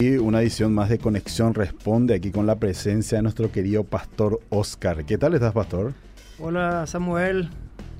una 0.00 0.40
edición 0.40 0.72
más 0.72 0.88
de 0.88 0.98
Conexión 0.98 1.52
Responde 1.52 2.14
aquí 2.14 2.30
con 2.30 2.46
la 2.46 2.56
presencia 2.56 3.18
de 3.18 3.22
nuestro 3.22 3.52
querido 3.52 3.84
pastor 3.84 4.40
Oscar. 4.48 5.04
¿Qué 5.04 5.18
tal 5.18 5.34
estás, 5.34 5.52
pastor? 5.52 5.92
Hola, 6.38 6.86
Samuel. 6.86 7.50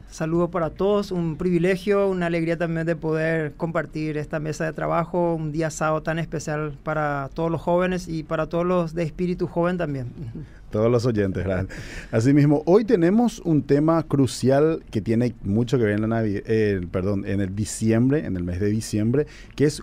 Saludo 0.09 0.50
para 0.50 0.71
todos, 0.71 1.12
un 1.12 1.36
privilegio, 1.36 2.09
una 2.09 2.27
alegría 2.27 2.57
también 2.57 2.86
de 2.86 2.96
poder 2.96 3.52
compartir 3.52 4.16
esta 4.16 4.41
mesa 4.41 4.64
de 4.64 4.73
trabajo, 4.73 5.34
un 5.34 5.52
día 5.52 5.71
sábado 5.71 6.02
tan 6.02 6.18
especial 6.18 6.73
para 6.82 7.29
todos 7.34 7.50
los 7.50 7.61
jóvenes 7.61 8.09
y 8.09 8.23
para 8.23 8.48
todos 8.48 8.67
los 8.67 8.95
de 8.95 9.03
espíritu 9.03 9.46
joven 9.46 9.77
también. 9.77 10.07
Todos 10.71 10.89
los 10.89 11.05
oyentes, 11.05 11.45
¿verdad? 11.45 11.67
Asimismo, 12.12 12.62
hoy 12.64 12.85
tenemos 12.85 13.41
un 13.41 13.62
tema 13.64 14.01
crucial 14.05 14.85
que 14.93 15.01
tiene 15.01 15.35
mucho 15.43 15.79
que 15.79 15.82
ver 15.82 15.95
en 15.95 16.09
la 16.09 16.23
eh, 16.24 16.80
perdón, 16.92 17.27
en 17.27 17.41
el 17.41 17.56
diciembre, 17.56 18.24
en 18.24 18.37
el 18.37 18.45
mes 18.45 18.60
de 18.60 18.69
diciembre, 18.69 19.27
que 19.56 19.64
es 19.64 19.82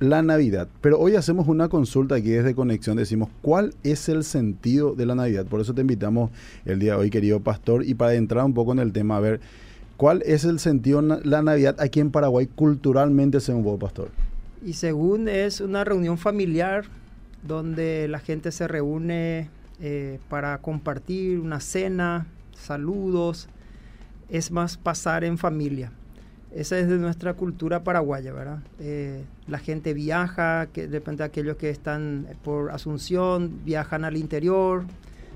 la 0.00 0.22
Navidad. 0.22 0.68
Pero 0.80 0.98
hoy 0.98 1.16
hacemos 1.16 1.48
una 1.48 1.68
consulta 1.68 2.16
aquí 2.16 2.30
desde 2.30 2.54
Conexión. 2.54 2.96
Decimos, 2.96 3.28
¿cuál 3.42 3.74
es 3.82 4.08
el 4.08 4.24
sentido 4.24 4.94
de 4.94 5.06
la 5.06 5.14
Navidad? 5.14 5.46
Por 5.46 5.60
eso 5.60 5.74
te 5.74 5.80
invitamos 5.80 6.30
el 6.64 6.78
día 6.78 6.92
de 6.92 6.98
hoy, 6.98 7.10
querido 7.10 7.40
pastor, 7.40 7.84
y 7.84 7.94
para 7.94 8.14
entrar 8.14 8.44
un 8.44 8.54
poco 8.54 8.72
en 8.72 8.78
el 8.78 8.92
tema, 8.92 9.16
a 9.16 9.20
ver, 9.20 9.40
¿cuál 9.96 10.22
es 10.24 10.44
el 10.44 10.58
sentido 10.58 11.02
de 11.02 11.20
la 11.24 11.42
Navidad 11.42 11.76
aquí 11.80 12.00
en 12.00 12.10
Paraguay 12.10 12.46
culturalmente, 12.46 13.40
según 13.40 13.64
vos, 13.64 13.80
pastor? 13.80 14.10
Y 14.64 14.74
según 14.74 15.28
es 15.28 15.60
una 15.60 15.84
reunión 15.84 16.18
familiar 16.18 16.84
donde 17.46 18.08
la 18.08 18.18
gente 18.18 18.50
se 18.50 18.66
reúne 18.66 19.50
eh, 19.80 20.18
para 20.28 20.58
compartir 20.58 21.38
una 21.38 21.60
cena, 21.60 22.26
saludos, 22.52 23.48
es 24.28 24.50
más 24.50 24.76
pasar 24.76 25.24
en 25.24 25.38
familia. 25.38 25.92
Esa 26.58 26.76
es 26.76 26.88
de 26.88 26.98
nuestra 26.98 27.34
cultura 27.34 27.84
paraguaya, 27.84 28.32
¿verdad? 28.32 28.58
Eh, 28.80 29.22
la 29.46 29.60
gente 29.60 29.94
viaja, 29.94 30.66
que 30.66 30.88
de 30.88 30.98
repente 30.98 31.22
aquellos 31.22 31.56
que 31.56 31.70
están 31.70 32.26
por 32.42 32.72
Asunción 32.72 33.60
viajan 33.64 34.04
al 34.04 34.16
interior, 34.16 34.82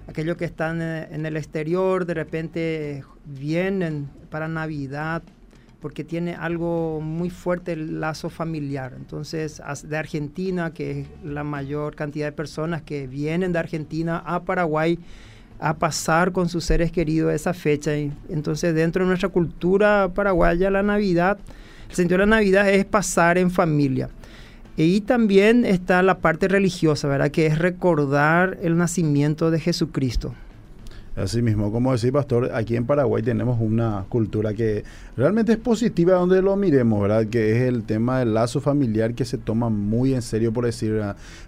aquellos 0.09 0.37
que 0.37 0.47
están 0.47 0.83
eh, 0.83 1.07
en 1.13 1.25
el 1.25 1.37
exterior 1.37 2.07
de 2.07 2.15
repente 2.15 3.05
vienen 3.25 4.09
para 4.31 4.49
Navidad 4.49 5.23
porque 5.81 6.03
tiene 6.03 6.35
algo 6.35 7.01
muy 7.01 7.31
fuerte 7.31 7.75
el 7.75 8.01
lazo 8.01 8.29
familiar. 8.29 8.93
Entonces, 8.97 9.63
de 9.85 9.97
Argentina, 9.97 10.73
que 10.75 11.03
es 11.03 11.09
la 11.23 11.45
mayor 11.45 11.95
cantidad 11.95 12.27
de 12.27 12.33
personas 12.33 12.83
que 12.83 13.07
vienen 13.07 13.53
de 13.53 13.61
Argentina 13.61 14.21
a 14.27 14.43
Paraguay, 14.43 14.99
a 15.63 15.75
pasar 15.75 16.33
con 16.33 16.49
sus 16.49 16.65
seres 16.65 16.91
queridos 16.91 17.33
esa 17.33 17.55
fecha. 17.55 17.93
Entonces, 17.95 18.75
dentro 18.75 19.05
de 19.05 19.09
nuestra 19.09 19.29
cultura 19.29 20.11
paraguaya, 20.13 20.71
la 20.71 20.83
Navidad, 20.83 21.39
el 21.89 21.95
sentido 21.95 22.19
de 22.19 22.27
la 22.27 22.37
Navidad 22.37 22.69
es 22.69 22.85
pasar 22.85 23.39
en 23.39 23.51
familia. 23.51 24.09
Y 24.77 25.03
también 25.03 25.65
está 25.65 26.03
la 26.03 26.19
parte 26.19 26.49
religiosa, 26.49 27.07
¿verdad? 27.07 27.31
Que 27.31 27.47
es 27.47 27.59
recordar 27.59 28.59
el 28.63 28.77
nacimiento 28.77 29.51
de 29.51 29.61
Jesucristo. 29.61 30.35
Así 31.15 31.43
mismo, 31.43 31.71
como 31.71 31.93
decía 31.93 32.11
Pastor, 32.11 32.53
aquí 32.55 32.75
en 32.75 32.87
Paraguay 32.87 33.23
tenemos 33.23 33.61
una 33.61 34.07
cultura 34.09 34.55
que 34.55 34.83
realmente 35.15 35.53
es 35.53 35.59
positiva 35.59 36.15
donde 36.15 36.41
lo 36.41 36.57
miremos, 36.57 37.03
¿verdad? 37.03 37.27
Que 37.27 37.53
es 37.55 37.63
el 37.69 37.83
tema 37.83 38.21
del 38.21 38.33
lazo 38.33 38.63
familiar 38.63 39.13
que 39.13 39.27
se 39.27 39.37
toma 39.37 39.69
muy 39.69 40.15
en 40.15 40.23
serio, 40.23 40.55
por 40.55 40.65
decir, 40.65 41.03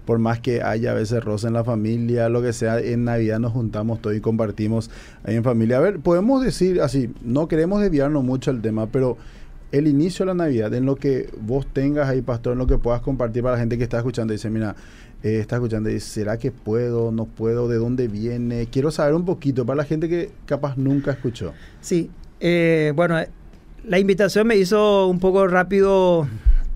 por 0.05 0.19
más 0.19 0.39
que 0.41 0.63
haya 0.63 0.91
a 0.91 0.95
veces 0.95 1.25
rosa 1.25 1.49
en 1.49 1.55
la 1.55 1.65
familia, 1.65 2.29
lo 2.29 2.43
que 2.43 2.53
sea, 2.53 2.79
en 2.79 3.05
Navidad 3.05 3.39
nos 3.39 3.53
juntamos 3.53 4.03
todos 4.03 4.15
y 4.15 4.21
compartimos 4.21 4.91
ahí 5.25 5.37
en 5.37 5.45
familia. 5.45 5.79
A 5.79 5.81
ver, 5.81 5.99
podemos 5.99 6.45
decir 6.45 6.83
así, 6.83 7.11
no 7.23 7.49
queremos 7.49 7.81
desviarnos 7.81 8.23
mucho 8.23 8.53
del 8.53 8.61
tema, 8.61 8.89
pero 8.89 9.17
el 9.73 9.89
inicio 9.89 10.25
de 10.25 10.29
la 10.29 10.35
Navidad, 10.35 10.73
en 10.75 10.87
lo 10.87 10.97
que 10.97 11.31
vos 11.41 11.67
tengas 11.67 12.09
ahí, 12.09 12.23
Pastor, 12.23 12.53
en 12.53 12.59
lo 12.59 12.67
que 12.67 12.79
puedas 12.79 13.01
compartir 13.01 13.43
para 13.43 13.55
la 13.55 13.61
gente 13.61 13.77
que 13.77 13.85
está 13.85 13.99
escuchando, 13.99 14.33
dice, 14.33 14.51
mira, 14.51 14.77
eh, 15.23 15.39
está 15.41 15.57
escuchando 15.57 15.91
y 15.91 15.95
dice, 15.95 16.07
¿será 16.07 16.39
que 16.39 16.53
puedo? 16.53 17.11
¿No 17.11 17.25
puedo? 17.25 17.69
¿De 17.69 17.77
dónde 17.77 18.09
viene? 18.09 18.69
Quiero 18.71 18.91
saber 18.91 19.15
un 19.15 19.25
poquito 19.25 19.65
para 19.65 19.79
la 19.79 19.85
gente 19.85 20.09
que 20.09 20.31
capaz 20.47 20.77
nunca 20.77 21.13
escuchó. 21.13 21.53
Sí, 21.81 22.11
eh, 22.41 22.93
bueno, 22.95 23.17
la 23.85 23.99
invitación 23.99 24.47
me 24.47 24.57
hizo 24.57 25.09
un 25.09 25.19
poco 25.19 25.47
rápido 25.47 26.29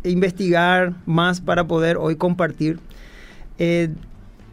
investigar 0.02 0.94
más 1.06 1.40
para 1.40 1.66
poder 1.66 1.96
hoy 1.98 2.16
compartir. 2.16 2.78
Eh, 3.58 3.90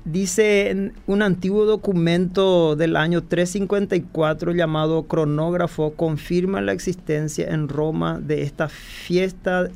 dice 0.06 0.92
un 1.08 1.22
antiguo 1.22 1.66
documento 1.66 2.76
del 2.76 2.96
año 2.96 3.24
354 3.24 4.54
llamado 4.54 5.04
cronógrafo, 5.04 5.94
confirma 5.94 6.62
la 6.62 6.72
existencia 6.72 7.50
en 7.50 7.68
Roma 7.68 8.20
de 8.22 8.44
esta 8.44 8.70
fiesta 8.70 9.70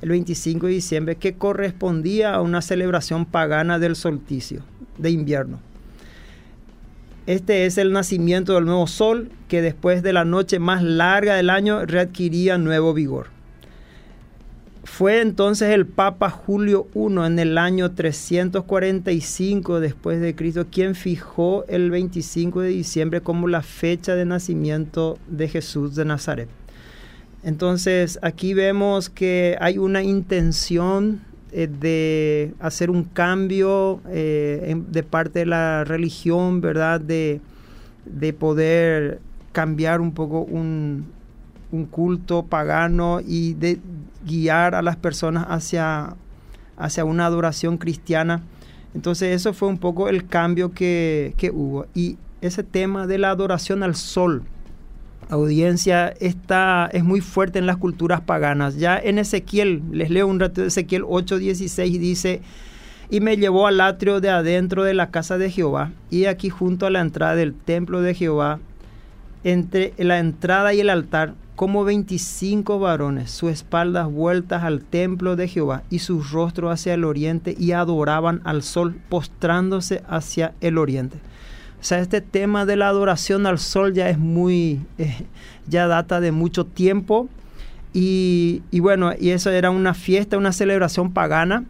el 0.00 0.08
25 0.08 0.66
de 0.66 0.72
diciembre, 0.72 1.16
que 1.16 1.34
correspondía 1.34 2.34
a 2.34 2.42
una 2.42 2.60
celebración 2.60 3.24
pagana 3.24 3.78
del 3.78 3.96
solsticio 3.96 4.62
de 4.98 5.10
invierno. 5.10 5.60
Este 7.26 7.64
es 7.64 7.78
el 7.78 7.92
nacimiento 7.92 8.54
del 8.54 8.66
nuevo 8.66 8.86
sol, 8.86 9.30
que 9.48 9.62
después 9.62 10.02
de 10.02 10.12
la 10.12 10.26
noche 10.26 10.58
más 10.58 10.82
larga 10.82 11.36
del 11.36 11.48
año 11.48 11.86
readquiría 11.86 12.58
nuevo 12.58 12.92
vigor. 12.92 13.33
Fue 14.96 15.22
entonces 15.22 15.70
el 15.70 15.86
Papa 15.86 16.30
Julio 16.30 16.86
I 16.94 17.26
en 17.26 17.40
el 17.40 17.58
año 17.58 17.90
345 17.90 19.80
después 19.80 20.20
de 20.20 20.36
Cristo 20.36 20.66
quien 20.70 20.94
fijó 20.94 21.64
el 21.66 21.90
25 21.90 22.60
de 22.60 22.68
diciembre 22.68 23.20
como 23.20 23.48
la 23.48 23.62
fecha 23.62 24.14
de 24.14 24.24
nacimiento 24.24 25.18
de 25.26 25.48
Jesús 25.48 25.96
de 25.96 26.04
Nazaret. 26.04 26.48
Entonces 27.42 28.20
aquí 28.22 28.54
vemos 28.54 29.10
que 29.10 29.56
hay 29.60 29.78
una 29.78 30.04
intención 30.04 31.22
eh, 31.50 31.66
de 31.66 32.54
hacer 32.60 32.88
un 32.88 33.02
cambio 33.02 34.00
eh, 34.08 34.80
de 34.92 35.02
parte 35.02 35.40
de 35.40 35.46
la 35.46 35.82
religión, 35.82 36.60
¿verdad? 36.60 37.00
De, 37.00 37.40
poder 38.38 39.18
cambiar 39.50 40.00
un 40.00 40.12
poco 40.12 40.42
un, 40.42 41.06
culto 41.90 42.44
pagano 42.44 43.20
y 43.20 43.54
de 43.54 43.80
guiar 44.24 44.74
a 44.74 44.82
las 44.82 44.96
personas 44.96 45.46
hacia, 45.48 46.14
hacia 46.76 47.04
una 47.04 47.26
adoración 47.26 47.78
cristiana. 47.78 48.42
Entonces 48.94 49.34
eso 49.34 49.52
fue 49.52 49.68
un 49.68 49.78
poco 49.78 50.08
el 50.08 50.26
cambio 50.26 50.72
que, 50.72 51.34
que 51.36 51.50
hubo. 51.50 51.86
Y 51.94 52.16
ese 52.40 52.62
tema 52.62 53.06
de 53.06 53.18
la 53.18 53.30
adoración 53.30 53.82
al 53.82 53.94
sol, 53.94 54.44
audiencia 55.28 56.08
está, 56.20 56.88
es 56.92 57.04
muy 57.04 57.20
fuerte 57.20 57.58
en 57.58 57.66
las 57.66 57.76
culturas 57.76 58.20
paganas. 58.20 58.76
Ya 58.76 58.98
en 58.98 59.18
Ezequiel, 59.18 59.82
les 59.90 60.10
leo 60.10 60.26
un 60.26 60.40
rato 60.40 60.60
de 60.60 60.68
Ezequiel 60.68 61.02
8:16 61.02 61.86
y 61.86 61.98
dice, 61.98 62.40
y 63.10 63.20
me 63.20 63.36
llevó 63.36 63.66
al 63.66 63.80
atrio 63.80 64.20
de 64.20 64.30
adentro 64.30 64.82
de 64.82 64.94
la 64.94 65.10
casa 65.10 65.38
de 65.38 65.50
Jehová, 65.50 65.92
y 66.10 66.24
aquí 66.24 66.48
junto 66.48 66.86
a 66.86 66.90
la 66.90 67.00
entrada 67.00 67.34
del 67.34 67.54
templo 67.54 68.00
de 68.00 68.14
Jehová, 68.14 68.60
entre 69.44 69.92
la 69.98 70.18
entrada 70.18 70.74
y 70.74 70.80
el 70.80 70.90
altar, 70.90 71.34
como 71.54 71.84
veinticinco 71.84 72.80
varones, 72.80 73.30
sus 73.30 73.52
espaldas 73.52 74.10
vueltas 74.10 74.64
al 74.64 74.80
templo 74.80 75.36
de 75.36 75.46
Jehová 75.46 75.84
y 75.88 76.00
sus 76.00 76.32
rostros 76.32 76.72
hacia 76.72 76.94
el 76.94 77.04
oriente, 77.04 77.54
y 77.56 77.70
adoraban 77.72 78.40
al 78.42 78.64
sol, 78.64 78.96
postrándose 79.08 80.02
hacia 80.08 80.52
el 80.60 80.78
oriente. 80.78 81.18
O 81.80 81.84
sea, 81.86 82.00
este 82.00 82.22
tema 82.22 82.64
de 82.64 82.76
la 82.76 82.88
adoración 82.88 83.46
al 83.46 83.58
sol 83.58 83.92
ya 83.92 84.08
es 84.08 84.18
muy, 84.18 84.80
eh, 84.96 85.26
ya 85.68 85.86
data 85.86 86.18
de 86.18 86.32
mucho 86.32 86.64
tiempo. 86.64 87.28
Y, 87.92 88.62
bueno, 88.72 89.12
y 89.20 89.30
eso 89.30 89.50
era 89.50 89.70
una 89.70 89.94
fiesta, 89.94 90.36
una 90.36 90.52
celebración 90.52 91.12
pagana. 91.12 91.64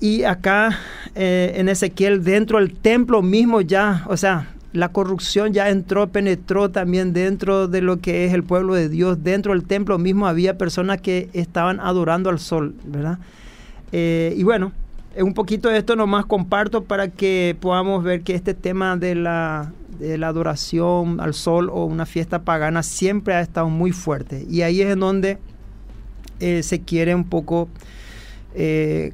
Y 0.00 0.24
acá 0.24 0.78
eh, 1.14 1.52
en 1.56 1.68
Ezequiel, 1.68 2.24
dentro 2.24 2.58
del 2.58 2.74
templo 2.74 3.22
mismo 3.22 3.60
ya, 3.60 4.04
o 4.08 4.16
sea, 4.16 4.48
la 4.72 4.90
corrupción 4.90 5.52
ya 5.52 5.68
entró, 5.68 6.08
penetró 6.08 6.70
también 6.70 7.12
dentro 7.12 7.68
de 7.68 7.82
lo 7.82 8.00
que 8.00 8.24
es 8.24 8.32
el 8.32 8.42
pueblo 8.42 8.74
de 8.74 8.88
Dios. 8.88 9.22
Dentro 9.22 9.52
del 9.52 9.64
templo 9.64 9.98
mismo 9.98 10.26
había 10.26 10.56
personas 10.56 11.00
que 11.00 11.28
estaban 11.32 11.78
adorando 11.80 12.30
al 12.30 12.38
sol, 12.38 12.74
¿verdad? 12.84 13.18
Eh, 13.92 14.34
y 14.36 14.42
bueno, 14.44 14.72
un 15.18 15.34
poquito 15.34 15.68
de 15.68 15.78
esto 15.78 15.96
nomás 15.96 16.24
comparto 16.24 16.84
para 16.84 17.08
que 17.08 17.56
podamos 17.60 18.02
ver 18.02 18.22
que 18.22 18.34
este 18.34 18.54
tema 18.54 18.96
de 18.96 19.14
la, 19.14 19.72
de 19.98 20.16
la 20.16 20.28
adoración 20.28 21.20
al 21.20 21.34
sol 21.34 21.68
o 21.70 21.84
una 21.84 22.06
fiesta 22.06 22.42
pagana 22.42 22.82
siempre 22.82 23.34
ha 23.34 23.40
estado 23.40 23.68
muy 23.68 23.92
fuerte. 23.92 24.46
Y 24.48 24.62
ahí 24.62 24.80
es 24.80 24.90
en 24.90 25.00
donde 25.00 25.38
eh, 26.40 26.62
se 26.62 26.80
quiere 26.80 27.14
un 27.14 27.24
poco 27.24 27.68
eh, 28.54 29.12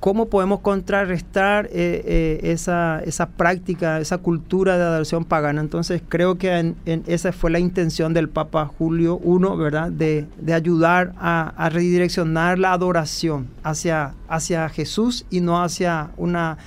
¿Cómo 0.00 0.26
podemos 0.26 0.60
contrarrestar 0.60 1.66
eh, 1.66 2.02
eh, 2.04 2.40
esa, 2.42 3.00
esa, 3.04 3.30
práctica, 3.30 3.98
esa 3.98 4.18
cultura 4.18 4.76
de 4.76 4.84
adoración 4.84 5.24
pagana? 5.24 5.60
Entonces 5.60 6.02
creo 6.06 6.36
que 6.36 6.74
esa 7.06 7.32
fue 7.32 7.50
la 7.50 7.58
intención 7.58 8.12
del 8.12 8.28
Papa 8.28 8.66
Julio 8.66 9.20
I, 9.24 9.56
¿verdad? 9.56 9.90
De, 9.90 10.26
ayudar 10.52 11.14
a, 11.18 11.68
redireccionar 11.70 12.58
la 12.58 12.72
adoración 12.72 13.48
hacia, 13.62 14.14
hacia 14.28 14.68
Jesús 14.68 15.24
y 15.30 15.40
no 15.40 15.62
hacia, 15.62 16.10
una, 16.16 16.58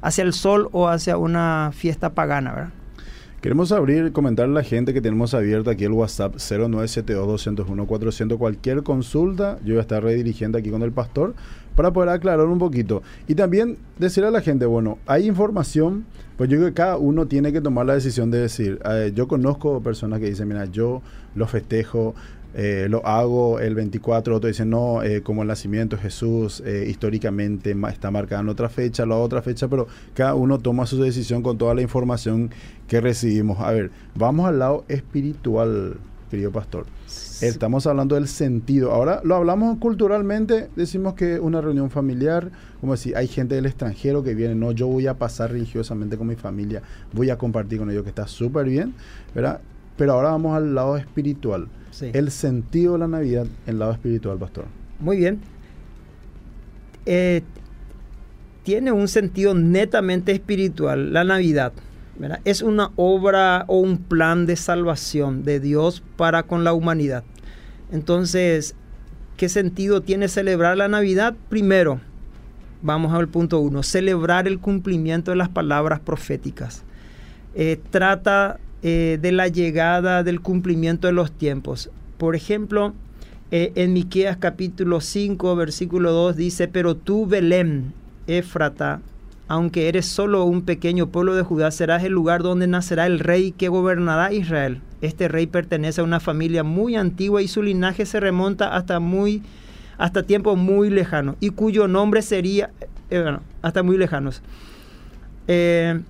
hacia 0.00 0.24
el 0.24 0.32
sol 0.32 0.68
o 0.72 0.88
hacia 0.88 1.18
una 1.18 1.70
fiesta 1.74 2.14
pagana, 2.14 2.52
¿verdad? 2.52 2.72
Queremos 3.40 3.70
abrir, 3.70 4.10
comentarle 4.10 4.58
a 4.58 4.62
la 4.62 4.64
gente 4.64 4.92
que 4.92 5.00
tenemos 5.00 5.32
abierto 5.32 5.70
aquí 5.70 5.84
el 5.84 5.92
WhatsApp 5.92 6.34
0972-201-400. 6.34 8.36
Cualquier 8.36 8.82
consulta, 8.82 9.60
yo 9.60 9.74
voy 9.74 9.78
a 9.78 9.82
estar 9.82 10.02
redirigiendo 10.02 10.58
aquí 10.58 10.70
con 10.70 10.82
el 10.82 10.90
pastor 10.90 11.36
para 11.78 11.92
poder 11.92 12.08
aclarar 12.08 12.46
un 12.46 12.58
poquito. 12.58 13.04
Y 13.28 13.36
también 13.36 13.76
decirle 14.00 14.26
a 14.26 14.32
la 14.32 14.40
gente, 14.40 14.66
bueno, 14.66 14.98
hay 15.06 15.28
información, 15.28 16.06
pues 16.36 16.50
yo 16.50 16.56
creo 16.56 16.70
que 16.70 16.74
cada 16.74 16.96
uno 16.96 17.28
tiene 17.28 17.52
que 17.52 17.60
tomar 17.60 17.86
la 17.86 17.94
decisión 17.94 18.32
de 18.32 18.38
decir, 18.38 18.80
yo 19.14 19.28
conozco 19.28 19.80
personas 19.80 20.18
que 20.18 20.26
dicen, 20.26 20.48
mira, 20.48 20.64
yo 20.64 21.02
lo 21.36 21.46
festejo, 21.46 22.16
eh, 22.56 22.88
lo 22.90 23.06
hago 23.06 23.60
el 23.60 23.76
24, 23.76 24.34
otro 24.34 24.48
dice 24.48 24.64
no, 24.64 25.04
eh, 25.04 25.22
como 25.22 25.42
el 25.42 25.48
nacimiento 25.48 25.94
de 25.94 26.02
Jesús 26.02 26.64
eh, 26.66 26.86
históricamente 26.88 27.76
está 27.88 28.10
marcado 28.10 28.42
en 28.42 28.48
otra 28.48 28.68
fecha, 28.68 29.06
la 29.06 29.14
otra 29.14 29.40
fecha, 29.40 29.68
pero 29.68 29.86
cada 30.14 30.34
uno 30.34 30.58
toma 30.58 30.84
su 30.84 31.00
decisión 31.00 31.44
con 31.44 31.58
toda 31.58 31.76
la 31.76 31.82
información 31.82 32.50
que 32.88 33.00
recibimos. 33.00 33.60
A 33.60 33.70
ver, 33.70 33.92
vamos 34.16 34.48
al 34.48 34.58
lado 34.58 34.84
espiritual, 34.88 35.98
querido 36.28 36.50
pastor. 36.50 36.86
Estamos 37.40 37.86
hablando 37.86 38.14
del 38.14 38.28
sentido. 38.28 38.92
Ahora 38.92 39.20
lo 39.24 39.34
hablamos 39.36 39.78
culturalmente, 39.78 40.68
decimos 40.76 41.14
que 41.14 41.38
una 41.40 41.60
reunión 41.60 41.90
familiar, 41.90 42.50
como 42.80 42.92
decir, 42.92 43.16
hay 43.16 43.28
gente 43.28 43.54
del 43.54 43.66
extranjero 43.66 44.22
que 44.22 44.34
viene, 44.34 44.54
no, 44.54 44.72
yo 44.72 44.86
voy 44.86 45.06
a 45.06 45.14
pasar 45.14 45.52
religiosamente 45.52 46.16
con 46.16 46.26
mi 46.26 46.36
familia, 46.36 46.82
voy 47.12 47.30
a 47.30 47.38
compartir 47.38 47.78
con 47.78 47.90
ellos, 47.90 48.02
que 48.02 48.10
está 48.10 48.26
súper 48.26 48.66
bien, 48.66 48.94
¿verdad? 49.34 49.60
Pero 49.96 50.12
ahora 50.12 50.30
vamos 50.30 50.56
al 50.56 50.74
lado 50.74 50.96
espiritual 50.96 51.68
el 52.00 52.30
sentido 52.30 52.92
de 52.94 52.98
la 53.00 53.08
Navidad 53.08 53.46
en 53.66 53.72
el 53.72 53.78
lado 53.78 53.92
espiritual, 53.92 54.38
pastor. 54.38 54.66
Muy 55.00 55.16
bien. 55.16 55.40
Eh, 57.06 57.42
tiene 58.62 58.92
un 58.92 59.08
sentido 59.08 59.54
netamente 59.54 60.32
espiritual, 60.32 61.12
la 61.12 61.24
Navidad. 61.24 61.72
Es 62.44 62.62
una 62.62 62.90
obra 62.96 63.64
o 63.68 63.78
un 63.78 63.98
plan 63.98 64.46
de 64.46 64.56
salvación 64.56 65.44
de 65.44 65.60
Dios 65.60 66.02
para 66.16 66.42
con 66.42 66.64
la 66.64 66.72
humanidad. 66.72 67.22
Entonces, 67.92 68.74
¿qué 69.36 69.48
sentido 69.48 70.00
tiene 70.00 70.28
celebrar 70.28 70.76
la 70.76 70.88
Navidad? 70.88 71.34
Primero, 71.48 72.00
vamos 72.82 73.12
al 73.14 73.28
punto 73.28 73.60
uno, 73.60 73.82
celebrar 73.82 74.48
el 74.48 74.58
cumplimiento 74.58 75.30
de 75.30 75.36
las 75.36 75.48
palabras 75.48 76.00
proféticas. 76.00 76.82
Eh, 77.54 77.80
trata 77.90 78.58
eh, 78.82 79.18
de 79.20 79.32
la 79.32 79.48
llegada 79.48 80.22
del 80.22 80.40
cumplimiento 80.40 81.06
de 81.06 81.12
los 81.12 81.32
tiempos. 81.32 81.90
Por 82.18 82.36
ejemplo, 82.36 82.94
eh, 83.50 83.72
en 83.76 83.92
Miqueas 83.92 84.36
capítulo 84.36 85.00
5, 85.00 85.56
versículo 85.56 86.12
2 86.12 86.36
dice, 86.36 86.68
pero 86.68 86.96
tú, 86.96 87.26
Belén, 87.26 87.94
Éfrata, 88.26 89.00
aunque 89.48 89.88
eres 89.88 90.06
solo 90.06 90.44
un 90.44 90.62
pequeño 90.62 91.08
pueblo 91.08 91.34
de 91.34 91.42
Judá, 91.42 91.70
serás 91.70 92.04
el 92.04 92.12
lugar 92.12 92.42
donde 92.42 92.66
nacerá 92.66 93.06
el 93.06 93.18
rey 93.18 93.52
que 93.52 93.68
gobernará 93.68 94.32
Israel. 94.32 94.82
Este 95.00 95.26
rey 95.26 95.46
pertenece 95.46 96.02
a 96.02 96.04
una 96.04 96.20
familia 96.20 96.62
muy 96.62 96.96
antigua 96.96 97.40
y 97.40 97.48
su 97.48 97.62
linaje 97.62 98.04
se 98.04 98.20
remonta 98.20 98.76
hasta 98.76 99.00
muy 99.00 99.42
hasta 99.96 100.22
tiempos 100.22 100.56
muy 100.56 100.90
lejanos 100.90 101.34
y 101.40 101.50
cuyo 101.50 101.88
nombre 101.88 102.22
sería 102.22 102.70
eh, 103.10 103.20
bueno, 103.20 103.40
hasta 103.62 103.82
muy 103.82 103.96
lejanos. 103.96 104.42
Eh, 105.48 106.00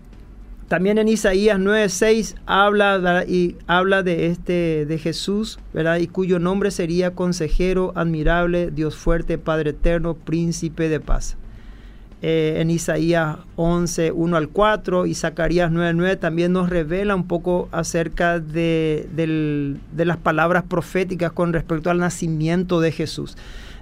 también 0.66 0.98
en 0.98 1.08
Isaías 1.08 1.58
9:6 1.58 2.34
habla 2.44 3.24
y 3.26 3.56
habla 3.66 4.02
de 4.02 4.26
este 4.26 4.84
de 4.84 4.98
Jesús, 4.98 5.58
¿verdad? 5.72 5.98
Y 5.98 6.08
cuyo 6.08 6.38
nombre 6.38 6.70
sería 6.70 7.14
consejero, 7.14 7.92
admirable, 7.94 8.70
Dios 8.70 8.96
fuerte, 8.96 9.38
Padre 9.38 9.70
eterno, 9.70 10.14
príncipe 10.14 10.88
de 10.88 11.00
paz. 11.00 11.38
Eh, 12.20 12.56
en 12.58 12.70
Isaías 12.70 13.36
11, 13.54 14.10
1 14.10 14.36
al 14.36 14.48
4 14.48 15.06
y 15.06 15.14
Zacarías 15.14 15.70
9, 15.70 16.16
también 16.16 16.52
nos 16.52 16.68
revela 16.68 17.14
un 17.14 17.28
poco 17.28 17.68
acerca 17.70 18.40
de, 18.40 19.08
de 19.14 20.04
las 20.04 20.16
palabras 20.16 20.64
proféticas 20.64 21.30
con 21.30 21.52
respecto 21.52 21.90
al 21.90 21.98
nacimiento 21.98 22.80
de 22.80 22.90
Jesús. 22.90 23.36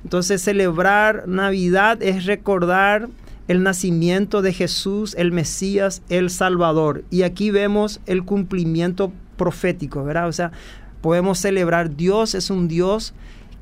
Entonces 0.04 0.42
celebrar 0.42 1.26
Navidad 1.26 2.02
es 2.02 2.26
recordar 2.26 3.08
el 3.48 3.62
nacimiento 3.62 4.42
de 4.42 4.52
Jesús, 4.52 5.14
el 5.16 5.32
Mesías, 5.32 6.02
el 6.08 6.28
Salvador. 6.28 7.04
Y 7.10 7.22
aquí 7.22 7.50
vemos 7.50 8.00
el 8.06 8.24
cumplimiento 8.24 9.12
profético, 9.36 10.04
¿verdad? 10.04 10.28
O 10.28 10.32
sea, 10.32 10.52
podemos 11.00 11.38
celebrar, 11.38 11.96
Dios 11.96 12.34
es 12.34 12.50
un 12.50 12.68
Dios 12.68 13.14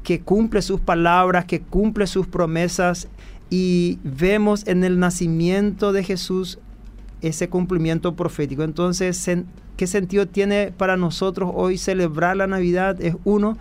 que 0.02 0.20
cumple 0.20 0.62
sus 0.62 0.80
palabras, 0.80 1.44
que 1.44 1.60
cumple 1.60 2.06
sus 2.06 2.26
promesas 2.26 3.08
y 3.50 3.99
vemos 4.02 4.67
en 4.67 4.85
el 4.85 4.99
nacimiento 4.99 5.93
de 5.93 6.05
Jesús 6.05 6.58
ese 7.20 7.49
cumplimiento 7.49 8.14
profético. 8.14 8.62
Entonces, 8.62 9.31
¿qué 9.76 9.87
sentido 9.87 10.26
tiene 10.26 10.73
para 10.76 10.96
nosotros 10.96 11.50
hoy 11.55 11.79
celebrar 11.79 12.37
la 12.37 12.46
Navidad? 12.46 13.00
Es 13.00 13.17
uno, 13.25 13.56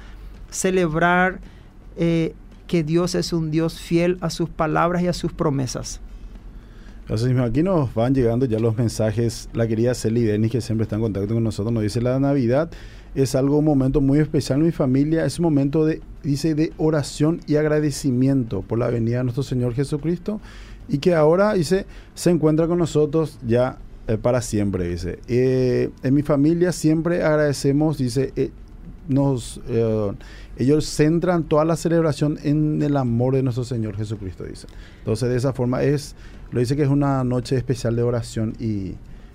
celebrar 0.50 1.40
eh, 1.98 2.34
que 2.68 2.84
Dios 2.84 3.16
es 3.16 3.34
un 3.34 3.52
Dios 3.52 3.80
fiel 3.80 4.18
a 4.22 4.30
sus 4.30 4.50
palabras 4.50 5.04
y 5.04 5.08
a 5.08 5.14
sus 5.14 5.32
promesas. 5.32 6.02
Entonces, 7.02 7.38
aquí 7.38 7.64
nos 7.64 7.94
van 7.94 8.16
llegando 8.16 8.46
ya 8.46 8.60
los 8.60 8.78
mensajes. 8.78 9.50
La 9.54 9.68
querida 9.68 9.94
Celi 9.94 10.24
Denis, 10.24 10.52
que 10.52 10.62
siempre 10.62 10.84
está 10.84 10.96
en 10.96 11.02
contacto 11.02 11.34
con 11.34 11.44
nosotros, 11.44 11.74
nos 11.74 11.84
dice: 11.84 12.02
La 12.02 12.18
Navidad 12.20 12.72
es 13.16 13.36
algo, 13.36 13.58
un 13.58 13.66
momento 13.66 14.02
muy 14.02 14.20
especial 14.20 14.60
en 14.60 14.66
mi 14.66 14.72
familia. 14.72 15.26
Es 15.26 15.40
un 15.40 15.44
momento 15.44 15.86
de, 15.86 16.02
dice, 16.24 16.56
de 16.56 16.74
oración 16.78 17.42
y 17.48 17.56
agradecimiento 17.56 18.62
por 18.62 18.80
la 18.80 18.90
venida 18.90 19.18
de 19.18 19.24
nuestro 19.24 19.44
Señor 19.44 19.74
Jesucristo. 19.74 20.42
Y 20.88 20.98
que 20.98 21.16
ahora, 21.16 21.54
dice, 21.54 21.86
se 22.14 22.30
encuentra 22.30 22.68
con 22.68 22.78
nosotros 22.78 23.40
ya 23.46 23.78
eh, 24.08 24.18
para 24.18 24.42
siempre, 24.42 24.88
dice. 24.88 25.20
Eh, 25.28 25.90
en 26.04 26.14
mi 26.14 26.24
familia 26.24 26.72
siempre 26.72 27.24
agradecemos, 27.24 27.98
dice, 27.98 28.34
eh, 28.36 28.52
nos, 29.08 29.60
ellos 30.58 30.86
centran 30.86 31.44
toda 31.44 31.66
la 31.66 31.76
celebración 31.76 32.40
en 32.44 32.82
el 32.82 32.96
amor 32.96 33.36
de 33.36 33.44
nuestro 33.44 33.66
Señor 33.66 33.98
Jesucristo, 33.98 34.46
dice. 34.46 34.68
Entonces, 35.00 35.30
de 35.30 35.36
esa 35.36 35.52
forma 35.52 35.84
es 35.84 36.16
lo 36.54 36.60
dice 36.60 36.76
que 36.76 36.84
es 36.84 36.90
una 36.90 37.24
noche 37.24 37.58
especial 37.58 37.96
de 37.96 38.04
oración 38.04 38.54
y 38.60 38.94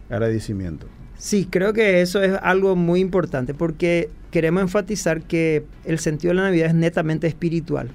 agradecimiento. 0.09 0.87
Sí, 1.19 1.47
creo 1.51 1.73
que 1.73 2.01
eso 2.01 2.23
es 2.23 2.39
algo 2.43 2.77
muy 2.77 3.01
importante 3.01 3.53
porque 3.53 4.09
queremos 4.31 4.63
enfatizar 4.63 5.23
que 5.23 5.65
el 5.85 5.99
sentido 5.99 6.31
de 6.31 6.37
la 6.37 6.45
Navidad 6.45 6.69
es 6.69 6.75
netamente 6.75 7.27
espiritual. 7.27 7.91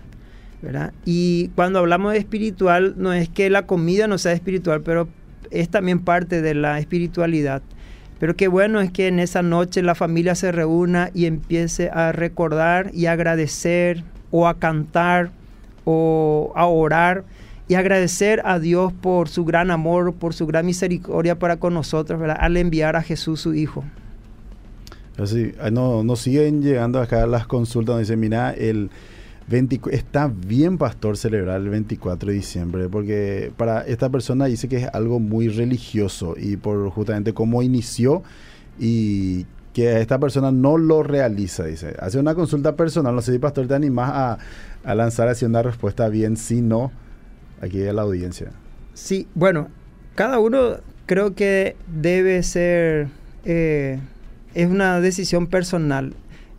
¿verdad? 0.63 0.93
Y 1.03 1.49
cuando 1.55 1.79
hablamos 1.79 2.13
de 2.13 2.19
espiritual, 2.19 2.95
no 2.97 3.11
es 3.11 3.27
que 3.27 3.49
la 3.49 3.65
comida 3.65 4.07
no 4.07 4.17
sea 4.17 4.31
espiritual, 4.31 4.81
pero 4.81 5.09
es 5.51 5.67
también 5.69 5.99
parte 5.99 6.41
de 6.41 6.53
la 6.53 6.79
espiritualidad. 6.79 7.61
Pero 8.17 8.37
qué 8.37 8.47
bueno 8.47 8.79
es 8.79 8.89
que 8.89 9.07
en 9.07 9.19
esa 9.19 9.41
noche 9.41 9.81
la 9.81 9.93
familia 9.93 10.35
se 10.35 10.53
reúna 10.53 11.09
y 11.13 11.25
empiece 11.25 11.89
a 11.89 12.13
recordar 12.13 12.91
y 12.93 13.07
agradecer 13.07 14.03
o 14.31 14.47
a 14.47 14.57
cantar 14.57 15.31
o 15.83 16.53
a 16.55 16.65
orar 16.65 17.25
y 17.67 17.75
agradecer 17.75 18.41
a 18.45 18.59
Dios 18.59 18.91
por 18.93 19.29
su 19.29 19.45
gran 19.45 19.71
amor, 19.71 20.13
por 20.13 20.33
su 20.33 20.45
gran 20.45 20.65
misericordia 20.65 21.39
para 21.39 21.57
con 21.57 21.73
nosotros, 21.73 22.19
¿verdad? 22.19 22.37
al 22.39 22.57
enviar 22.57 22.95
a 22.95 23.01
Jesús 23.01 23.41
su 23.41 23.53
Hijo. 23.53 23.83
Así, 25.17 25.53
no, 25.71 26.03
nos 26.03 26.21
siguen 26.21 26.61
llegando 26.61 26.99
acá 26.99 27.25
las 27.27 27.45
consultas, 27.45 27.93
nos 27.93 28.01
dicen, 28.01 28.19
mira, 28.19 28.51
el 28.51 28.89
20, 29.47 29.81
está 29.91 30.27
bien, 30.27 30.77
pastor, 30.77 31.17
celebrar 31.17 31.61
el 31.61 31.69
24 31.69 32.29
de 32.29 32.35
diciembre, 32.35 32.89
porque 32.89 33.51
para 33.55 33.81
esta 33.81 34.09
persona 34.09 34.45
dice 34.45 34.67
que 34.67 34.77
es 34.77 34.89
algo 34.91 35.19
muy 35.19 35.49
religioso 35.49 36.33
y 36.37 36.57
por 36.57 36.89
justamente 36.89 37.33
cómo 37.33 37.61
inició 37.61 38.23
y 38.79 39.45
que 39.73 40.01
esta 40.01 40.19
persona 40.19 40.51
no 40.51 40.77
lo 40.77 41.03
realiza, 41.03 41.63
dice. 41.65 41.95
Hace 41.99 42.19
una 42.19 42.33
consulta 42.33 42.75
personal, 42.75 43.15
no 43.15 43.21
sé 43.21 43.33
si 43.33 43.39
pastor 43.39 43.67
te 43.67 43.75
animas 43.75 44.11
a, 44.13 44.37
a 44.83 44.95
lanzar 44.95 45.27
así 45.27 45.45
una 45.45 45.61
respuesta 45.61 46.09
bien, 46.09 46.37
sí, 46.37 46.61
no 46.61 46.91
aquí 47.63 47.85
a 47.85 47.93
la 47.93 48.01
audiencia. 48.01 48.51
Sí, 48.93 49.27
bueno, 49.33 49.69
cada 50.15 50.39
uno 50.39 50.77
creo 51.05 51.33
que 51.33 51.75
debe 51.87 52.43
ser, 52.43 53.07
eh, 53.45 53.99
es 54.53 54.67
una 54.69 54.99
decisión 54.99 55.47
personal 55.47 56.13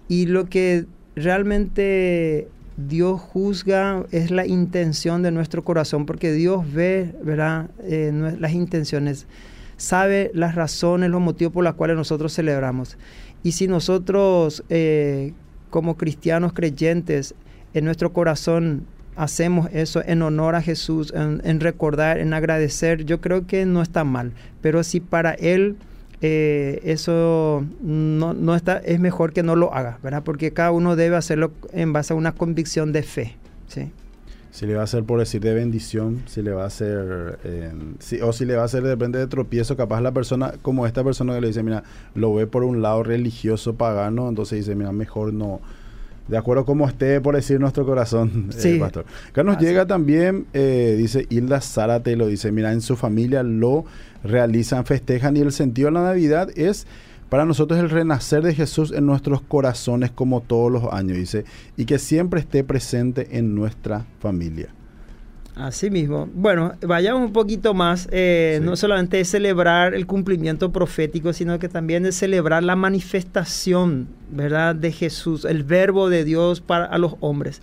y 0.08 0.26
lo 0.26 0.46
que 0.46 0.86
realmente 1.14 2.48
Dios 2.76 3.20
juzga 3.20 4.04
es 4.10 4.30
la 4.30 4.46
intención 4.46 5.22
de 5.22 5.30
nuestro 5.30 5.62
corazón, 5.62 6.06
porque 6.06 6.32
Dios 6.32 6.64
ve, 6.72 7.14
¿verdad? 7.22 7.70
Eh, 7.82 8.36
las 8.38 8.52
intenciones, 8.52 9.26
sabe 9.76 10.30
las 10.34 10.54
razones, 10.54 11.10
los 11.10 11.20
motivos 11.20 11.52
por 11.52 11.64
los 11.64 11.74
cuales 11.74 11.96
nosotros 11.96 12.34
celebramos. 12.34 12.96
Y 13.42 13.52
si 13.52 13.68
nosotros, 13.68 14.64
eh, 14.70 15.34
como 15.70 15.96
cristianos 15.96 16.52
creyentes, 16.52 17.34
en 17.74 17.84
nuestro 17.84 18.12
corazón 18.12 18.86
hacemos 19.16 19.68
eso 19.72 20.02
en 20.04 20.22
honor 20.22 20.54
a 20.54 20.62
Jesús, 20.62 21.12
en, 21.14 21.60
recordar, 21.60 22.18
en 22.18 22.32
agradecer, 22.34 23.04
yo 23.04 23.20
creo 23.20 23.46
que 23.46 23.66
no 23.66 23.82
está 23.82 24.04
mal. 24.04 24.32
Pero 24.60 24.82
si 24.82 25.00
para 25.00 25.32
Él 25.32 25.76
eh, 26.20 26.80
eso 26.84 27.64
no, 27.82 28.34
no, 28.34 28.54
está, 28.54 28.78
es 28.78 28.98
mejor 29.00 29.32
que 29.32 29.42
no 29.42 29.56
lo 29.56 29.74
haga, 29.74 29.98
¿verdad? 30.02 30.22
Porque 30.24 30.52
cada 30.52 30.70
uno 30.70 30.96
debe 30.96 31.16
hacerlo 31.16 31.52
en 31.72 31.92
base 31.92 32.12
a 32.12 32.16
una 32.16 32.32
convicción 32.32 32.92
de 32.92 33.02
fe. 33.02 33.36
¿sí? 33.68 33.90
Si 34.50 34.66
le 34.66 34.74
va 34.74 34.84
a 34.84 34.86
ser 34.86 35.02
por 35.02 35.18
decir 35.18 35.40
de 35.40 35.52
bendición, 35.52 36.22
si 36.26 36.40
le 36.40 36.52
va 36.52 36.64
a 36.64 36.70
ser, 36.70 37.40
si, 37.98 38.20
o 38.20 38.32
si 38.32 38.44
le 38.44 38.54
va 38.54 38.62
a 38.62 38.66
hacer 38.66 38.84
de 38.84 38.90
repente 38.90 39.18
de 39.18 39.26
tropiezo, 39.26 39.76
capaz 39.76 40.00
la 40.00 40.12
persona, 40.12 40.54
como 40.62 40.86
esta 40.86 41.02
persona 41.02 41.34
que 41.34 41.40
le 41.40 41.48
dice, 41.48 41.64
mira, 41.64 41.82
lo 42.14 42.32
ve 42.32 42.46
por 42.46 42.62
un 42.62 42.80
lado 42.80 43.02
religioso, 43.02 43.74
pagano, 43.74 44.28
entonces 44.28 44.60
dice, 44.60 44.76
mira, 44.76 44.92
mejor 44.92 45.32
no, 45.32 45.60
de 46.28 46.38
acuerdo 46.38 46.64
como 46.64 46.88
esté, 46.88 47.20
por 47.20 47.34
decir 47.34 47.60
nuestro 47.60 47.84
corazón, 47.84 48.48
eh, 48.50 48.54
sí. 48.56 48.78
pastor. 48.78 49.04
Acá 49.28 49.42
nos 49.42 49.58
llega 49.58 49.86
también, 49.86 50.46
eh, 50.52 50.94
dice 50.98 51.26
Hilda 51.28 51.60
Zárate, 51.60 52.16
lo 52.16 52.26
dice, 52.26 52.50
mira, 52.52 52.72
en 52.72 52.80
su 52.80 52.96
familia 52.96 53.42
lo 53.42 53.84
realizan, 54.22 54.84
festejan 54.86 55.36
y 55.36 55.40
el 55.40 55.52
sentido 55.52 55.86
de 55.86 55.92
la 55.92 56.02
Navidad 56.02 56.48
es 56.56 56.86
para 57.28 57.44
nosotros 57.44 57.80
el 57.80 57.90
renacer 57.90 58.42
de 58.42 58.54
Jesús 58.54 58.92
en 58.92 59.06
nuestros 59.06 59.40
corazones 59.42 60.10
como 60.10 60.40
todos 60.40 60.70
los 60.70 60.84
años, 60.92 61.16
dice, 61.16 61.44
y 61.76 61.84
que 61.84 61.98
siempre 61.98 62.40
esté 62.40 62.64
presente 62.64 63.36
en 63.36 63.54
nuestra 63.54 64.06
familia. 64.20 64.68
Así 65.56 65.88
mismo. 65.88 66.28
Bueno, 66.34 66.72
vayamos 66.80 67.22
un 67.26 67.32
poquito 67.32 67.74
más, 67.74 68.08
eh, 68.10 68.58
no 68.62 68.74
solamente 68.74 69.18
de 69.18 69.24
celebrar 69.24 69.94
el 69.94 70.06
cumplimiento 70.06 70.72
profético, 70.72 71.32
sino 71.32 71.60
que 71.60 71.68
también 71.68 72.02
de 72.02 72.10
celebrar 72.10 72.64
la 72.64 72.74
manifestación, 72.74 74.08
¿verdad?, 74.30 74.74
de 74.74 74.90
Jesús, 74.90 75.44
el 75.44 75.62
verbo 75.62 76.08
de 76.08 76.24
Dios 76.24 76.60
para 76.60 76.86
a 76.86 76.98
los 76.98 77.14
hombres. 77.20 77.62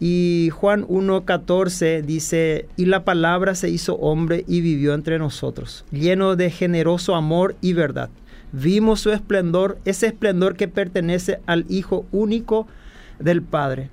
Y 0.00 0.50
Juan 0.52 0.84
1.14 0.88 2.02
dice, 2.02 2.66
y 2.76 2.86
la 2.86 3.04
palabra 3.04 3.54
se 3.54 3.70
hizo 3.70 3.94
hombre 3.96 4.44
y 4.48 4.60
vivió 4.60 4.92
entre 4.92 5.20
nosotros, 5.20 5.84
lleno 5.92 6.34
de 6.34 6.50
generoso 6.50 7.14
amor 7.14 7.54
y 7.60 7.72
verdad 7.72 8.10
vimos 8.52 9.00
su 9.00 9.10
esplendor, 9.10 9.78
ese 9.84 10.06
esplendor 10.06 10.56
que 10.56 10.68
pertenece 10.68 11.40
al 11.46 11.64
Hijo 11.68 12.06
único 12.12 12.68
del 13.18 13.42
Padre. 13.42 13.90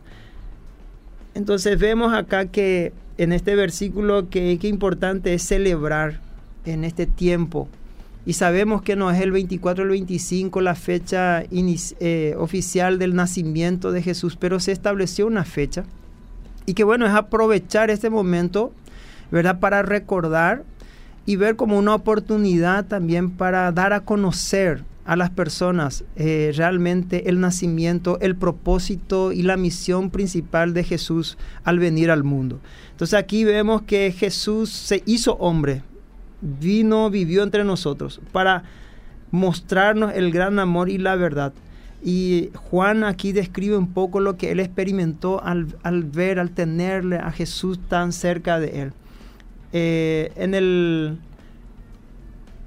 Entonces 1.33 1.79
vemos 1.79 2.13
acá 2.13 2.47
que 2.47 2.91
en 3.19 3.33
este 3.33 3.53
versículo 3.53 4.29
que, 4.29 4.57
que 4.59 4.69
importante 4.69 5.33
es 5.33 5.43
celebrar 5.43 6.21
en 6.63 6.85
este 6.85 7.05
tiempo. 7.05 7.67
Y 8.25 8.33
sabemos 8.33 8.81
que 8.81 8.95
no 8.95 9.11
es 9.11 9.19
el 9.19 9.31
24 9.31 9.83
o 9.83 9.85
el 9.85 9.91
25 9.91 10.61
la 10.61 10.73
fecha 10.73 11.43
eh, 11.51 12.35
oficial 12.37 12.97
del 12.97 13.15
nacimiento 13.15 13.91
de 13.91 14.01
Jesús, 14.01 14.37
pero 14.37 14.61
se 14.61 14.71
estableció 14.71 15.27
una 15.27 15.43
fecha. 15.43 15.83
Y 16.65 16.75
que 16.75 16.85
bueno, 16.85 17.05
es 17.05 17.13
aprovechar 17.13 17.89
este 17.89 18.09
momento, 18.09 18.71
¿verdad? 19.31 19.59
Para 19.59 19.81
recordar 19.81 20.63
y 21.25 21.35
ver 21.35 21.57
como 21.57 21.77
una 21.77 21.95
oportunidad 21.95 22.85
también 22.85 23.31
para 23.31 23.69
dar 23.73 23.91
a 23.91 23.99
conocer 23.99 24.85
a 25.09 25.15
las 25.15 25.31
personas 25.31 26.03
eh, 26.15 26.53
realmente 26.55 27.29
el 27.29 27.39
nacimiento, 27.39 28.19
el 28.21 28.35
propósito 28.35 29.31
y 29.31 29.41
la 29.41 29.57
misión 29.57 30.11
principal 30.11 30.75
de 30.75 30.83
Jesús 30.83 31.35
al 31.63 31.79
venir 31.79 32.11
al 32.11 32.23
mundo. 32.23 32.59
Entonces 32.91 33.17
aquí 33.17 33.43
vemos 33.43 33.81
que 33.81 34.11
Jesús 34.11 34.69
se 34.69 35.01
hizo 35.07 35.33
hombre, 35.37 35.81
vino, 36.41 37.09
vivió 37.09 37.41
entre 37.41 37.63
nosotros 37.63 38.21
para 38.31 38.61
mostrarnos 39.31 40.13
el 40.13 40.31
gran 40.31 40.59
amor 40.59 40.89
y 40.89 40.99
la 40.99 41.15
verdad. 41.15 41.53
Y 42.03 42.51
Juan 42.53 43.03
aquí 43.03 43.31
describe 43.31 43.77
un 43.77 43.91
poco 43.93 44.19
lo 44.19 44.37
que 44.37 44.51
él 44.51 44.59
experimentó 44.59 45.43
al, 45.43 45.75
al 45.81 46.03
ver, 46.03 46.37
al 46.37 46.51
tenerle 46.51 47.17
a 47.17 47.31
Jesús 47.31 47.79
tan 47.89 48.11
cerca 48.13 48.59
de 48.59 48.83
él. 48.83 48.93
Eh, 49.73 50.31
en 50.35 50.53
el, 50.53 51.17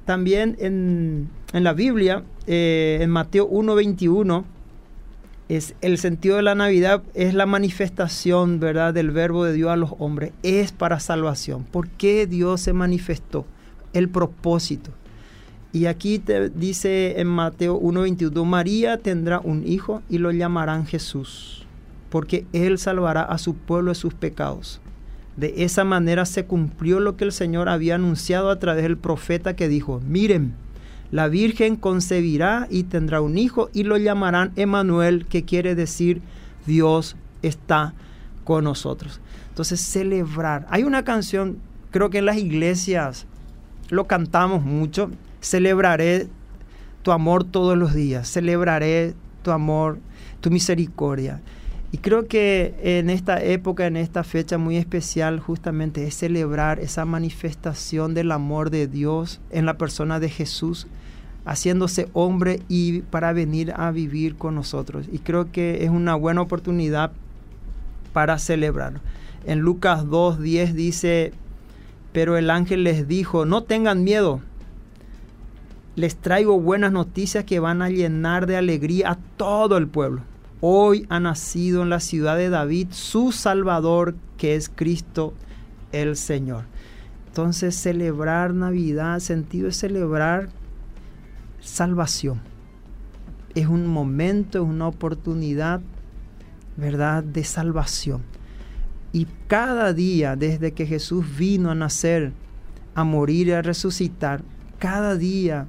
también 0.04 0.56
en, 0.58 1.30
la 1.52 1.72
Biblia, 1.72 2.24
eh, 2.46 2.98
en 3.00 3.10
Mateo 3.10 3.48
1.21, 3.50 4.44
es 5.48 5.74
el 5.82 5.98
sentido 5.98 6.36
de 6.36 6.42
la 6.42 6.54
Navidad 6.54 7.02
es 7.14 7.34
la 7.34 7.46
manifestación, 7.46 8.58
¿verdad?, 8.58 8.94
del 8.94 9.10
verbo 9.10 9.44
de 9.44 9.52
Dios 9.52 9.70
a 9.70 9.76
los 9.76 9.90
hombres. 9.98 10.32
Es 10.42 10.72
para 10.72 10.98
salvación. 11.00 11.64
¿Por 11.64 11.88
qué 11.88 12.26
Dios 12.26 12.62
se 12.62 12.72
manifestó? 12.72 13.44
El 13.92 14.08
propósito. 14.08 14.92
Y 15.72 15.86
aquí 15.86 16.18
te 16.18 16.48
dice 16.48 17.20
en 17.20 17.26
Mateo 17.26 17.80
1.21, 17.80 18.44
María 18.44 18.98
tendrá 18.98 19.40
un 19.40 19.66
hijo 19.66 20.02
y 20.08 20.18
lo 20.18 20.30
llamarán 20.30 20.86
Jesús, 20.86 21.66
porque 22.10 22.46
él 22.52 22.78
salvará 22.78 23.22
a 23.22 23.38
su 23.38 23.54
pueblo 23.54 23.90
de 23.90 23.94
sus 23.94 24.12
pecados. 24.12 24.80
De 25.36 25.64
esa 25.64 25.84
manera 25.84 26.26
se 26.26 26.44
cumplió 26.44 27.00
lo 27.00 27.16
que 27.16 27.24
el 27.24 27.32
Señor 27.32 27.70
había 27.70 27.94
anunciado 27.94 28.50
a 28.50 28.58
través 28.58 28.82
del 28.82 28.98
profeta 28.98 29.56
que 29.56 29.68
dijo, 29.68 30.00
miren, 30.06 30.54
la 31.12 31.28
Virgen 31.28 31.76
concebirá 31.76 32.66
y 32.70 32.84
tendrá 32.84 33.20
un 33.20 33.38
hijo 33.38 33.68
y 33.72 33.84
lo 33.84 33.98
llamarán 33.98 34.50
Emanuel, 34.56 35.26
que 35.26 35.44
quiere 35.44 35.74
decir 35.74 36.22
Dios 36.66 37.16
está 37.42 37.92
con 38.44 38.64
nosotros. 38.64 39.20
Entonces, 39.50 39.80
celebrar. 39.80 40.66
Hay 40.70 40.84
una 40.84 41.04
canción, 41.04 41.58
creo 41.90 42.08
que 42.08 42.18
en 42.18 42.26
las 42.26 42.38
iglesias 42.38 43.26
lo 43.90 44.06
cantamos 44.06 44.64
mucho, 44.64 45.10
celebraré 45.42 46.28
tu 47.02 47.12
amor 47.12 47.44
todos 47.44 47.76
los 47.76 47.92
días, 47.92 48.26
celebraré 48.28 49.14
tu 49.42 49.50
amor, 49.50 49.98
tu 50.40 50.50
misericordia. 50.50 51.42
Y 51.90 51.98
creo 51.98 52.26
que 52.26 52.74
en 52.82 53.10
esta 53.10 53.42
época, 53.42 53.86
en 53.86 53.98
esta 53.98 54.24
fecha 54.24 54.56
muy 54.56 54.78
especial, 54.78 55.40
justamente 55.40 56.06
es 56.06 56.14
celebrar 56.14 56.80
esa 56.80 57.04
manifestación 57.04 58.14
del 58.14 58.32
amor 58.32 58.70
de 58.70 58.86
Dios 58.86 59.42
en 59.50 59.66
la 59.66 59.76
persona 59.76 60.18
de 60.18 60.30
Jesús, 60.30 60.86
haciéndose 61.44 62.08
hombre 62.12 62.60
y 62.68 63.00
para 63.02 63.32
venir 63.32 63.72
a 63.76 63.90
vivir 63.90 64.36
con 64.36 64.54
nosotros. 64.54 65.06
Y 65.10 65.18
creo 65.18 65.50
que 65.50 65.84
es 65.84 65.90
una 65.90 66.14
buena 66.14 66.40
oportunidad 66.40 67.12
para 68.12 68.38
celebrar. 68.38 69.00
En 69.44 69.60
Lucas 69.60 70.04
2.10 70.04 70.72
dice, 70.72 71.32
pero 72.12 72.36
el 72.36 72.50
ángel 72.50 72.84
les 72.84 73.08
dijo, 73.08 73.44
no 73.44 73.64
tengan 73.64 74.04
miedo, 74.04 74.40
les 75.96 76.16
traigo 76.16 76.60
buenas 76.60 76.92
noticias 76.92 77.44
que 77.44 77.60
van 77.60 77.82
a 77.82 77.90
llenar 77.90 78.46
de 78.46 78.56
alegría 78.56 79.10
a 79.10 79.18
todo 79.36 79.76
el 79.76 79.88
pueblo. 79.88 80.22
Hoy 80.60 81.06
ha 81.08 81.18
nacido 81.18 81.82
en 81.82 81.90
la 81.90 82.00
ciudad 82.00 82.36
de 82.36 82.48
David 82.48 82.88
su 82.92 83.32
Salvador, 83.32 84.14
que 84.38 84.54
es 84.54 84.70
Cristo 84.72 85.34
el 85.90 86.16
Señor. 86.16 86.64
Entonces, 87.26 87.74
celebrar 87.74 88.54
Navidad, 88.54 89.18
sentido 89.18 89.68
es 89.68 89.76
celebrar 89.76 90.50
salvación. 91.62 92.40
Es 93.54 93.66
un 93.66 93.86
momento, 93.86 94.62
es 94.62 94.68
una 94.68 94.88
oportunidad, 94.88 95.80
¿verdad?, 96.76 97.22
de 97.22 97.44
salvación. 97.44 98.22
Y 99.12 99.26
cada 99.46 99.92
día, 99.92 100.36
desde 100.36 100.72
que 100.72 100.86
Jesús 100.86 101.24
vino 101.36 101.70
a 101.70 101.74
nacer, 101.74 102.32
a 102.94 103.04
morir 103.04 103.48
y 103.48 103.52
a 103.52 103.62
resucitar, 103.62 104.42
cada 104.78 105.16
día 105.16 105.66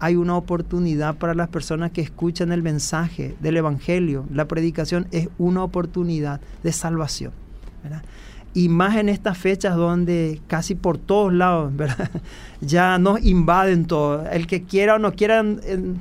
hay 0.00 0.16
una 0.16 0.36
oportunidad 0.36 1.16
para 1.16 1.34
las 1.34 1.48
personas 1.48 1.92
que 1.92 2.00
escuchan 2.00 2.52
el 2.52 2.62
mensaje 2.62 3.36
del 3.40 3.58
Evangelio. 3.58 4.26
La 4.32 4.46
predicación 4.46 5.06
es 5.12 5.28
una 5.38 5.62
oportunidad 5.62 6.40
de 6.62 6.72
salvación. 6.72 7.32
Y 8.52 8.68
más 8.68 8.96
en 8.96 9.08
estas 9.08 9.38
fechas 9.38 9.76
donde 9.76 10.40
casi 10.48 10.74
por 10.74 10.98
todos 10.98 11.32
lados 11.32 11.72
ya 12.60 12.98
nos 12.98 13.24
invaden 13.24 13.86
todo. 13.86 14.26
El 14.30 14.46
que 14.46 14.64
quiera 14.64 14.96
o 14.96 14.98
no 14.98 15.12
quiera 15.12 15.44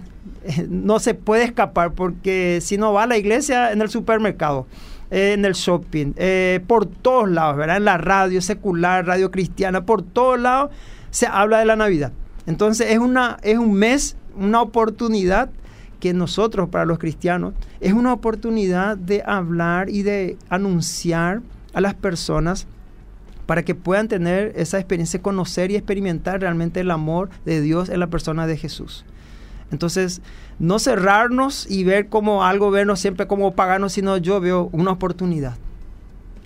no 0.69 0.99
se 0.99 1.13
puede 1.13 1.43
escapar 1.43 1.93
porque 1.93 2.59
si 2.61 2.77
no 2.77 2.93
va 2.93 3.03
a 3.03 3.07
la 3.07 3.17
iglesia 3.17 3.71
en 3.71 3.81
el 3.81 3.89
supermercado 3.89 4.65
en 5.11 5.43
el 5.45 5.53
shopping, 5.53 6.13
eh, 6.17 6.59
por 6.67 6.85
todos 6.85 7.29
lados, 7.29 7.57
¿verdad? 7.57 7.77
En 7.77 7.85
la 7.85 7.97
radio 7.97 8.41
secular, 8.41 9.05
radio 9.05 9.31
cristiana, 9.31 9.85
por 9.85 10.03
todos 10.03 10.39
lados 10.39 10.71
se 11.11 11.25
habla 11.25 11.59
de 11.59 11.65
la 11.65 11.75
Navidad. 11.75 12.11
Entonces 12.45 12.91
es, 12.91 12.99
una, 12.99 13.37
es 13.41 13.57
un 13.57 13.73
mes, 13.73 14.15
una 14.35 14.61
oportunidad 14.61 15.49
que 15.99 16.13
nosotros, 16.13 16.69
para 16.69 16.85
los 16.85 16.99
cristianos, 16.99 17.53
es 17.81 17.93
una 17.93 18.13
oportunidad 18.13 18.97
de 18.97 19.23
hablar 19.25 19.89
y 19.89 20.03
de 20.03 20.37
anunciar 20.49 21.41
a 21.73 21.81
las 21.81 21.93
personas 21.93 22.67
para 23.45 23.63
que 23.63 23.75
puedan 23.75 24.07
tener 24.07 24.53
esa 24.55 24.77
experiencia, 24.77 25.21
conocer 25.21 25.71
y 25.71 25.75
experimentar 25.75 26.41
realmente 26.41 26.81
el 26.81 26.91
amor 26.91 27.29
de 27.45 27.61
Dios 27.61 27.89
en 27.89 27.99
la 27.99 28.07
persona 28.07 28.45
de 28.45 28.57
Jesús. 28.57 29.05
Entonces, 29.71 30.21
no 30.59 30.79
cerrarnos 30.79 31.69
y 31.69 31.83
ver 31.83 32.09
como 32.09 32.43
algo, 32.43 32.71
vernos 32.71 32.99
siempre 32.99 33.27
como 33.27 33.55
paganos, 33.55 33.93
sino 33.93 34.17
yo 34.17 34.39
veo 34.39 34.69
una 34.71 34.91
oportunidad 34.91 35.55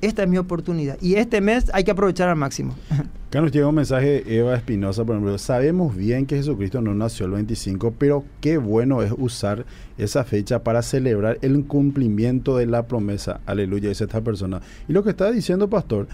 esta 0.05 0.23
es 0.23 0.29
mi 0.29 0.37
oportunidad. 0.37 0.97
Y 1.01 1.15
este 1.15 1.41
mes 1.41 1.71
hay 1.73 1.83
que 1.83 1.91
aprovechar 1.91 2.29
al 2.29 2.35
máximo. 2.35 2.75
Acá 3.29 3.41
nos 3.41 3.51
llega 3.51 3.67
un 3.67 3.75
mensaje 3.75 4.23
Eva 4.27 4.55
Espinosa, 4.55 5.03
por 5.03 5.15
ejemplo. 5.15 5.37
Sabemos 5.37 5.95
bien 5.95 6.25
que 6.25 6.35
Jesucristo 6.35 6.81
no 6.81 6.93
nació 6.93 7.25
el 7.25 7.31
25, 7.31 7.95
pero 7.97 8.23
qué 8.41 8.57
bueno 8.57 9.01
es 9.01 9.11
usar 9.17 9.65
esa 9.97 10.23
fecha 10.23 10.63
para 10.63 10.83
celebrar 10.83 11.39
el 11.41 11.65
cumplimiento 11.65 12.57
de 12.57 12.67
la 12.67 12.85
promesa. 12.85 13.39
Aleluya, 13.45 13.89
dice 13.89 14.03
esta 14.03 14.21
persona. 14.21 14.61
Y 14.87 14.93
lo 14.93 15.03
que 15.03 15.11
está 15.11 15.31
diciendo, 15.31 15.67
pastor, 15.69 16.07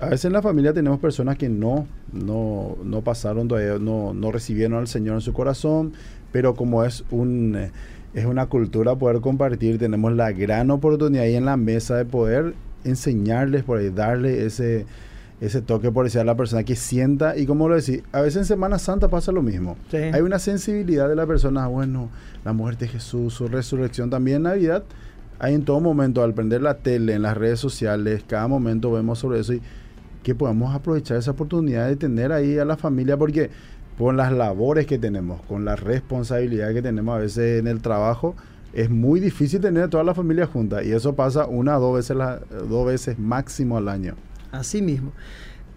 a 0.00 0.06
veces 0.06 0.24
en 0.24 0.32
la 0.32 0.42
familia 0.42 0.72
tenemos 0.72 0.98
personas 0.98 1.36
que 1.36 1.48
no, 1.48 1.86
no, 2.12 2.78
no 2.82 3.02
pasaron 3.02 3.46
todavía, 3.46 3.78
no, 3.78 4.12
no 4.12 4.32
recibieron 4.32 4.78
al 4.78 4.88
Señor 4.88 5.16
en 5.16 5.20
su 5.20 5.32
corazón, 5.32 5.92
pero 6.32 6.54
como 6.54 6.84
es 6.84 7.04
un... 7.10 7.54
Eh, 7.56 7.70
es 8.12 8.24
una 8.24 8.46
cultura 8.46 8.96
poder 8.96 9.20
compartir, 9.20 9.78
tenemos 9.78 10.12
la 10.12 10.32
gran 10.32 10.72
oportunidad 10.72 11.22
ahí 11.22 11.36
en 11.36 11.44
la 11.44 11.56
mesa 11.56 11.96
de 11.96 12.04
poder 12.04 12.54
enseñarles, 12.84 13.64
por 13.64 13.78
ahí, 13.78 13.90
darle 13.90 14.44
ese, 14.46 14.86
ese 15.40 15.62
toque 15.62 15.90
por 15.90 16.04
decir 16.04 16.20
a 16.20 16.24
la 16.24 16.36
persona 16.36 16.64
que 16.64 16.76
sienta 16.76 17.36
y 17.36 17.46
como 17.46 17.68
lo 17.68 17.76
decís, 17.76 18.02
a 18.12 18.20
veces 18.20 18.38
en 18.38 18.44
Semana 18.44 18.78
Santa 18.78 19.08
pasa 19.08 19.32
lo 19.32 19.42
mismo. 19.42 19.76
Hay 19.92 20.20
una 20.20 20.38
sensibilidad 20.38 21.08
de 21.08 21.16
la 21.16 21.26
persona, 21.26 21.66
bueno, 21.66 22.10
la 22.44 22.52
muerte 22.52 22.86
de 22.86 22.92
Jesús, 22.92 23.34
su 23.34 23.48
resurrección 23.48 24.10
también 24.10 24.38
en 24.38 24.42
Navidad. 24.44 24.84
Hay 25.38 25.54
en 25.54 25.64
todo 25.64 25.80
momento, 25.80 26.22
al 26.22 26.34
prender 26.34 26.60
la 26.60 26.74
tele, 26.74 27.14
en 27.14 27.22
las 27.22 27.36
redes 27.36 27.58
sociales, 27.60 28.22
cada 28.26 28.46
momento 28.46 28.92
vemos 28.92 29.18
sobre 29.18 29.40
eso 29.40 29.54
y 29.54 29.62
que 30.22 30.34
podamos 30.34 30.74
aprovechar 30.74 31.16
esa 31.16 31.30
oportunidad 31.30 31.88
de 31.88 31.96
tener 31.96 32.30
ahí 32.32 32.58
a 32.58 32.66
la 32.66 32.76
familia 32.76 33.16
porque 33.16 33.50
con 33.96 34.16
las 34.16 34.32
labores 34.32 34.86
que 34.86 34.98
tenemos, 34.98 35.40
con 35.42 35.64
la 35.64 35.76
responsabilidad 35.76 36.72
que 36.72 36.82
tenemos 36.82 37.16
a 37.16 37.18
veces 37.18 37.60
en 37.60 37.66
el 37.66 37.80
trabajo, 37.80 38.34
es 38.72 38.90
muy 38.90 39.20
difícil 39.20 39.60
tener 39.60 39.88
toda 39.88 40.04
la 40.04 40.14
familia 40.14 40.46
junta 40.46 40.82
y 40.82 40.92
eso 40.92 41.14
pasa 41.14 41.46
una 41.46 41.78
o 41.78 41.80
dos 41.80 41.96
veces, 41.96 42.16
dos 42.68 42.86
veces 42.86 43.18
máximo 43.18 43.76
al 43.76 43.88
año. 43.88 44.14
Así 44.52 44.82
mismo. 44.82 45.12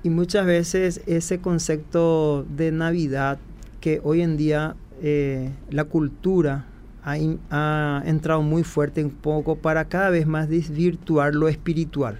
Y 0.03 0.09
muchas 0.09 0.45
veces 0.45 1.01
ese 1.05 1.39
concepto 1.39 2.45
de 2.55 2.71
Navidad 2.71 3.39
que 3.79 4.01
hoy 4.03 4.21
en 4.21 4.37
día 4.37 4.75
eh, 5.01 5.49
la 5.69 5.85
cultura 5.85 6.65
ha, 7.03 8.01
entrado 8.05 8.41
muy 8.41 8.63
fuerte 8.63 9.03
un 9.03 9.11
poco 9.11 9.55
para 9.55 9.85
cada 9.85 10.09
vez 10.09 10.25
más 10.25 10.49
desvirtuar 10.49 11.35
lo 11.35 11.47
espiritual, 11.47 12.19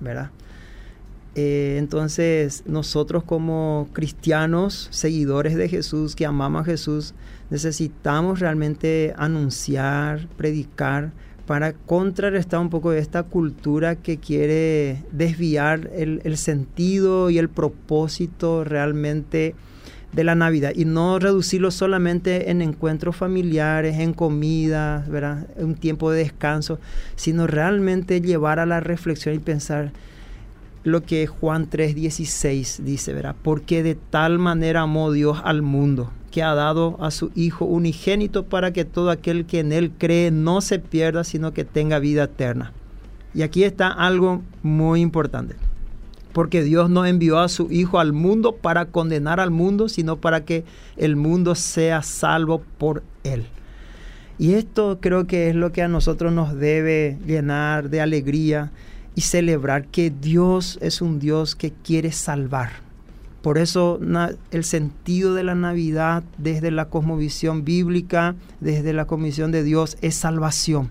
¿verdad? 0.00 0.30
Eh, 1.34 1.76
entonces 1.78 2.62
nosotros 2.66 3.24
como 3.24 3.88
cristianos, 3.92 4.88
seguidores 4.90 5.56
de 5.56 5.68
Jesús, 5.68 6.14
que 6.14 6.26
amamos 6.26 6.62
a 6.62 6.64
Jesús, 6.64 7.14
necesitamos 7.50 8.40
realmente 8.40 9.14
anunciar, 9.16 10.28
predicar, 10.36 11.12
para 11.46 11.72
contrarrestar 11.72 12.60
un 12.60 12.70
poco 12.70 12.92
esta 12.92 13.24
cultura 13.24 13.96
que 13.96 14.18
quiere 14.18 15.02
desviar 15.10 15.90
el, 15.94 16.36
sentido 16.36 17.30
y 17.30 17.38
el 17.38 17.48
propósito 17.48 18.64
realmente 18.64 19.54
de 20.12 20.24
la 20.24 20.34
Navidad 20.34 20.72
y 20.74 20.84
no 20.84 21.18
reducirlo 21.18 21.70
solamente 21.70 22.50
en 22.50 22.62
encuentros 22.62 23.16
familiares, 23.16 23.98
en 23.98 24.12
comidas, 24.12 25.08
¿verdad? 25.08 25.46
un 25.56 25.74
tiempo 25.74 26.12
de 26.12 26.18
descanso, 26.18 26.78
sino 27.16 27.46
realmente 27.46 28.20
llevar 28.20 28.58
a 28.58 28.66
la 28.66 28.80
reflexión 28.80 29.34
y 29.34 29.38
pensar 29.38 29.92
lo 30.84 31.02
que 31.02 31.26
Juan 31.26 31.68
3:16 31.70 32.82
dice, 32.84 33.12
¿verdad? 33.12 33.36
Porque 33.42 33.82
de 33.82 33.94
tal 33.94 34.38
manera 34.38 34.82
amó 34.82 35.12
Dios 35.12 35.40
al 35.44 35.62
mundo 35.62 36.10
que 36.30 36.42
ha 36.42 36.54
dado 36.54 36.96
a 37.00 37.10
su 37.10 37.30
Hijo 37.34 37.66
unigénito 37.66 38.46
para 38.46 38.72
que 38.72 38.84
todo 38.84 39.10
aquel 39.10 39.44
que 39.44 39.60
en 39.60 39.72
Él 39.72 39.92
cree 39.96 40.30
no 40.30 40.60
se 40.60 40.78
pierda, 40.78 41.24
sino 41.24 41.52
que 41.52 41.64
tenga 41.64 41.98
vida 41.98 42.24
eterna. 42.24 42.72
Y 43.34 43.42
aquí 43.42 43.64
está 43.64 43.88
algo 43.88 44.42
muy 44.62 45.00
importante. 45.00 45.54
Porque 46.32 46.62
Dios 46.62 46.88
no 46.88 47.04
envió 47.04 47.38
a 47.38 47.48
su 47.48 47.70
Hijo 47.70 48.00
al 48.00 48.14
mundo 48.14 48.56
para 48.56 48.86
condenar 48.86 49.38
al 49.38 49.50
mundo, 49.50 49.88
sino 49.88 50.16
para 50.16 50.44
que 50.44 50.64
el 50.96 51.14
mundo 51.16 51.54
sea 51.54 52.02
salvo 52.02 52.62
por 52.78 53.02
Él. 53.22 53.44
Y 54.38 54.54
esto 54.54 54.98
creo 55.00 55.26
que 55.26 55.50
es 55.50 55.54
lo 55.54 55.72
que 55.72 55.82
a 55.82 55.88
nosotros 55.88 56.32
nos 56.32 56.54
debe 56.54 57.18
llenar 57.26 57.90
de 57.90 58.00
alegría 58.00 58.72
y 59.14 59.22
celebrar 59.22 59.86
que 59.86 60.10
Dios 60.10 60.78
es 60.80 61.02
un 61.02 61.18
Dios 61.18 61.54
que 61.54 61.72
quiere 61.72 62.12
salvar 62.12 62.92
por 63.42 63.58
eso 63.58 63.98
el 64.52 64.64
sentido 64.64 65.34
de 65.34 65.42
la 65.42 65.56
Navidad 65.56 66.22
desde 66.38 66.70
la 66.70 66.84
cosmovisión 66.84 67.64
bíblica, 67.64 68.36
desde 68.60 68.92
la 68.92 69.06
comisión 69.06 69.50
de 69.50 69.64
Dios, 69.64 69.98
es 70.00 70.14
salvación. 70.14 70.90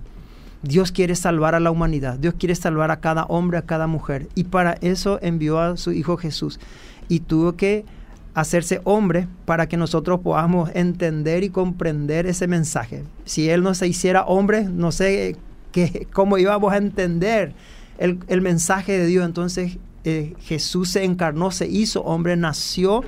Dios 0.61 0.91
quiere 0.91 1.15
salvar 1.15 1.55
a 1.55 1.61
la 1.61 1.71
humanidad, 1.71 2.19
Dios 2.19 2.35
quiere 2.37 2.53
salvar 2.53 2.91
a 2.91 2.99
cada 2.99 3.23
hombre, 3.23 3.57
a 3.57 3.61
cada 3.63 3.87
mujer. 3.87 4.27
Y 4.35 4.43
para 4.43 4.73
eso 4.81 5.17
envió 5.21 5.59
a 5.59 5.77
su 5.77 5.93
Hijo 5.93 6.17
Jesús. 6.17 6.59
Y 7.07 7.21
tuvo 7.21 7.53
que 7.53 7.85
hacerse 8.33 8.81
hombre 8.83 9.27
para 9.45 9.67
que 9.67 9.77
nosotros 9.77 10.19
podamos 10.19 10.69
entender 10.73 11.43
y 11.43 11.49
comprender 11.49 12.25
ese 12.25 12.47
mensaje. 12.47 13.03
Si 13.23 13.49
Él 13.49 13.63
no 13.63 13.73
se 13.73 13.87
hiciera 13.87 14.25
hombre, 14.25 14.65
no 14.65 14.91
sé 14.91 15.37
qué, 15.71 16.05
cómo 16.11 16.37
íbamos 16.37 16.73
a 16.73 16.77
entender 16.77 17.53
el, 18.01 18.19
el 18.27 18.41
mensaje 18.41 18.97
de 18.97 19.05
Dios. 19.05 19.25
Entonces 19.25 19.77
eh, 20.03 20.33
Jesús 20.39 20.89
se 20.89 21.03
encarnó, 21.03 21.51
se 21.51 21.67
hizo 21.67 22.01
hombre, 22.01 22.35
nació 22.35 23.03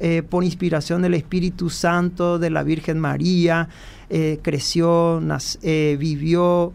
eh, 0.00 0.22
por 0.28 0.44
inspiración 0.44 1.00
del 1.00 1.14
Espíritu 1.14 1.70
Santo, 1.70 2.38
de 2.38 2.50
la 2.50 2.62
Virgen 2.62 2.98
María, 2.98 3.68
eh, 4.10 4.38
creció, 4.42 5.22
vivió, 5.98 6.74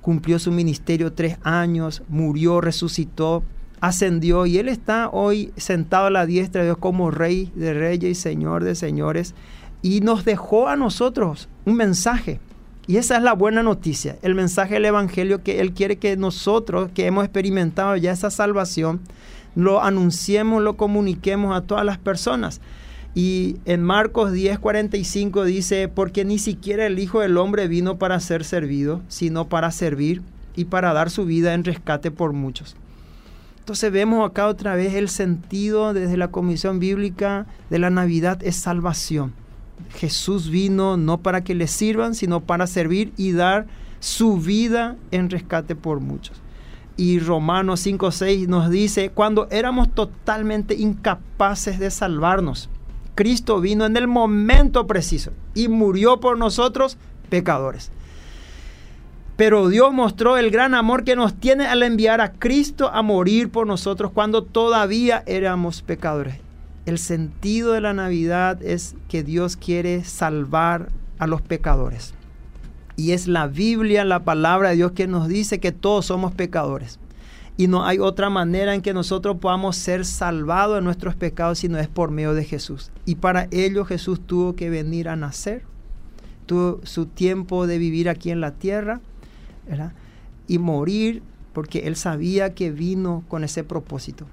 cumplió 0.00 0.38
su 0.38 0.50
ministerio 0.50 1.12
tres 1.12 1.36
años, 1.42 2.02
murió, 2.08 2.62
resucitó, 2.62 3.42
ascendió 3.80 4.46
y 4.46 4.56
Él 4.56 4.68
está 4.68 5.10
hoy 5.10 5.52
sentado 5.56 6.06
a 6.06 6.10
la 6.10 6.24
diestra 6.24 6.62
de 6.62 6.68
Dios 6.68 6.78
como 6.78 7.10
Rey 7.10 7.52
de 7.54 7.74
Reyes 7.74 8.10
y 8.10 8.20
Señor 8.20 8.64
de 8.64 8.74
Señores 8.74 9.34
y 9.82 10.00
nos 10.00 10.24
dejó 10.24 10.68
a 10.68 10.76
nosotros 10.76 11.48
un 11.66 11.74
mensaje 11.76 12.40
y 12.90 12.96
esa 12.96 13.16
es 13.16 13.22
la 13.22 13.34
buena 13.34 13.62
noticia, 13.62 14.16
el 14.20 14.34
mensaje 14.34 14.74
del 14.74 14.86
Evangelio 14.86 15.44
que 15.44 15.60
Él 15.60 15.74
quiere 15.74 15.98
que 15.98 16.16
nosotros, 16.16 16.90
que 16.92 17.06
hemos 17.06 17.22
experimentado 17.22 17.94
ya 17.94 18.10
esa 18.10 18.32
salvación, 18.32 18.98
lo 19.54 19.80
anunciemos, 19.80 20.60
lo 20.60 20.76
comuniquemos 20.76 21.56
a 21.56 21.60
todas 21.60 21.84
las 21.84 21.98
personas. 21.98 22.60
Y 23.14 23.58
en 23.64 23.84
Marcos 23.84 24.32
10:45 24.32 25.44
dice, 25.44 25.86
porque 25.86 26.24
ni 26.24 26.40
siquiera 26.40 26.84
el 26.84 26.98
Hijo 26.98 27.20
del 27.20 27.36
Hombre 27.36 27.68
vino 27.68 27.96
para 27.96 28.18
ser 28.18 28.42
servido, 28.42 29.02
sino 29.06 29.48
para 29.48 29.70
servir 29.70 30.22
y 30.56 30.64
para 30.64 30.92
dar 30.92 31.10
su 31.10 31.26
vida 31.26 31.54
en 31.54 31.62
rescate 31.62 32.10
por 32.10 32.32
muchos. 32.32 32.74
Entonces 33.60 33.92
vemos 33.92 34.28
acá 34.28 34.48
otra 34.48 34.74
vez 34.74 34.94
el 34.94 35.08
sentido 35.08 35.94
desde 35.94 36.16
la 36.16 36.32
comisión 36.32 36.80
bíblica 36.80 37.46
de 37.70 37.78
la 37.78 37.90
Navidad 37.90 38.42
es 38.42 38.56
salvación. 38.56 39.32
Jesús 39.94 40.50
vino 40.50 40.96
no 40.96 41.18
para 41.18 41.42
que 41.42 41.54
le 41.54 41.66
sirvan, 41.66 42.14
sino 42.14 42.40
para 42.40 42.66
servir 42.66 43.12
y 43.16 43.32
dar 43.32 43.66
su 44.00 44.38
vida 44.38 44.96
en 45.10 45.30
rescate 45.30 45.74
por 45.76 46.00
muchos. 46.00 46.40
Y 46.96 47.18
Romanos 47.18 47.86
5:6 47.86 48.46
nos 48.48 48.70
dice, 48.70 49.10
cuando 49.10 49.48
éramos 49.50 49.92
totalmente 49.94 50.74
incapaces 50.74 51.78
de 51.78 51.90
salvarnos, 51.90 52.68
Cristo 53.14 53.60
vino 53.60 53.86
en 53.86 53.96
el 53.96 54.06
momento 54.06 54.86
preciso 54.86 55.32
y 55.54 55.68
murió 55.68 56.20
por 56.20 56.38
nosotros 56.38 56.98
pecadores. 57.28 57.90
Pero 59.36 59.68
Dios 59.68 59.92
mostró 59.92 60.36
el 60.36 60.50
gran 60.50 60.74
amor 60.74 61.04
que 61.04 61.16
nos 61.16 61.34
tiene 61.34 61.66
al 61.66 61.82
enviar 61.82 62.20
a 62.20 62.32
Cristo 62.32 62.90
a 62.92 63.00
morir 63.02 63.50
por 63.50 63.66
nosotros 63.66 64.10
cuando 64.12 64.42
todavía 64.42 65.22
éramos 65.26 65.80
pecadores 65.80 66.40
el 66.86 66.98
sentido 66.98 67.72
de 67.72 67.80
la 67.80 67.92
Navidad 67.92 68.62
es 68.62 68.94
que 69.08 69.22
Dios 69.22 69.56
quiere 69.56 70.04
salvar 70.04 70.88
a 71.18 71.26
los 71.26 71.42
pecadores. 71.42 72.14
Y 72.96 73.12
es 73.12 73.26
la 73.28 73.46
Biblia, 73.46 74.04
la 74.04 74.24
palabra 74.24 74.70
de 74.70 74.76
Dios 74.76 74.92
que 74.92 75.06
nos 75.06 75.28
dice 75.28 75.60
que 75.60 75.72
todos 75.72 76.06
somos 76.06 76.32
pecadores. 76.32 76.98
Y 77.56 77.66
no 77.66 77.84
hay 77.84 77.98
otra 77.98 78.30
manera 78.30 78.74
en 78.74 78.80
que 78.80 78.94
nosotros 78.94 79.36
podamos 79.38 79.76
ser 79.76 80.06
salvados 80.06 80.76
de 80.76 80.82
nuestros 80.82 81.14
pecados 81.14 81.58
si 81.58 81.68
no 81.68 81.78
es 81.78 81.88
por 81.88 82.10
medio 82.10 82.32
de 82.32 82.44
Jesús. 82.44 82.90
Y 83.04 83.16
para 83.16 83.48
ello 83.50 83.84
Jesús 83.84 84.20
tuvo 84.26 84.54
que 84.54 84.70
venir 84.70 85.08
a 85.08 85.16
nacer. 85.16 85.62
Tuvo 86.46 86.80
su 86.84 87.06
tiempo 87.06 87.66
de 87.66 87.78
vivir 87.78 88.08
aquí 88.08 88.30
en 88.30 88.40
la 88.40 88.52
tierra 88.52 89.00
y 90.48 90.58
morir 90.58 91.22
porque 91.52 91.80
él 91.80 91.96
sabía 91.96 92.54
que 92.54 92.70
vino 92.70 93.24
con 93.28 93.44
ese 93.44 93.62
propósito. 93.62 94.26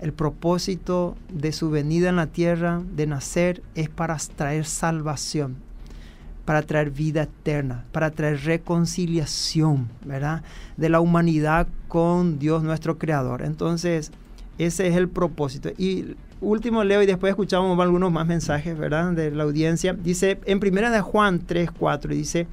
El 0.00 0.12
propósito 0.12 1.16
de 1.32 1.52
su 1.52 1.70
venida 1.70 2.08
en 2.08 2.16
la 2.16 2.26
tierra, 2.26 2.82
de 2.96 3.06
nacer, 3.06 3.62
es 3.74 3.88
para 3.88 4.16
traer 4.16 4.64
salvación, 4.64 5.56
para 6.44 6.62
traer 6.62 6.90
vida 6.90 7.22
eterna, 7.22 7.84
para 7.92 8.10
traer 8.10 8.40
reconciliación, 8.44 9.88
¿verdad? 10.04 10.42
De 10.76 10.88
la 10.88 11.00
humanidad 11.00 11.68
con 11.88 12.38
Dios 12.38 12.62
nuestro 12.62 12.98
Creador. 12.98 13.42
Entonces, 13.42 14.10
ese 14.58 14.88
es 14.88 14.96
el 14.96 15.08
propósito. 15.08 15.70
Y 15.78 16.16
último 16.40 16.84
leo 16.84 17.02
y 17.02 17.06
después 17.06 17.30
escuchamos 17.30 17.78
algunos 17.78 18.10
más 18.10 18.26
mensajes, 18.26 18.76
¿verdad? 18.76 19.12
De 19.12 19.30
la 19.30 19.44
audiencia. 19.44 19.92
Dice, 19.92 20.40
en 20.44 20.60
primera 20.60 20.90
de 20.90 21.00
Juan 21.00 21.40
3, 21.46 21.70
4, 21.70 22.14
dice, 22.14 22.46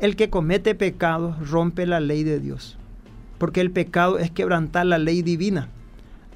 el 0.00 0.16
que 0.16 0.30
comete 0.30 0.74
pecados 0.74 1.50
rompe 1.50 1.86
la 1.86 2.00
ley 2.00 2.24
de 2.24 2.40
Dios, 2.40 2.78
porque 3.38 3.60
el 3.60 3.70
pecado 3.70 4.18
es 4.18 4.30
quebrantar 4.30 4.86
la 4.86 4.98
ley 4.98 5.22
divina. 5.22 5.68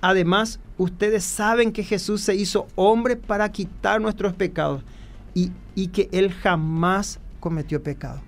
Además, 0.01 0.61
ustedes 0.79 1.25
saben 1.25 1.73
que 1.73 1.83
Jesús 1.83 2.21
se 2.21 2.35
hizo 2.35 2.67
hombre 2.75 3.17
para 3.17 3.51
quitar 3.51 4.01
nuestros 4.01 4.35
pecados 4.35 4.83
y, 5.35 5.89
que 5.89 6.09
Él 6.13 6.33
jamás 6.33 7.21
cometió 7.41 7.83
pecado. 7.83 8.21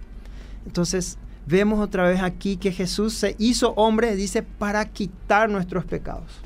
Entonces, 0.67 1.19
vemos 1.47 1.81
otra 1.81 2.07
vez 2.09 2.23
aquí 2.23 2.59
que 2.59 2.73
Jesús 2.73 3.15
se 3.15 3.35
hizo 3.39 3.73
hombre, 3.73 4.15
dice, 4.17 4.43
para 4.43 4.85
quitar 4.85 5.49
nuestros 5.49 5.87
pecados. 5.87 6.41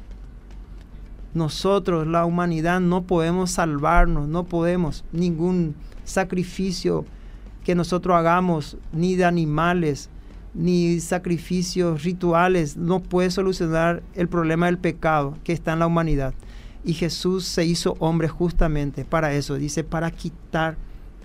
Nosotros, 1.34 2.06
la 2.06 2.24
humanidad, 2.24 2.80
no 2.80 3.02
podemos 3.02 3.50
salvarnos, 3.52 4.28
no 4.28 4.44
podemos 4.44 5.04
ningún 5.12 5.74
sacrificio 6.04 7.04
que 7.64 7.74
nosotros 7.74 8.16
hagamos, 8.16 8.76
ni 8.92 9.16
de 9.16 9.24
animales, 9.24 10.10
ni 10.54 11.00
sacrificios 11.00 12.02
rituales 12.02 12.76
no 12.76 13.00
puede 13.00 13.30
solucionar 13.30 14.02
el 14.14 14.28
problema 14.28 14.66
del 14.66 14.78
pecado 14.78 15.36
que 15.44 15.52
está 15.52 15.72
en 15.72 15.78
la 15.78 15.86
humanidad. 15.86 16.34
Y 16.84 16.94
Jesús 16.94 17.46
se 17.46 17.64
hizo 17.64 17.96
hombre 18.00 18.28
justamente 18.28 19.04
para 19.04 19.32
eso, 19.34 19.54
dice, 19.54 19.84
para 19.84 20.10
quitar 20.10 20.76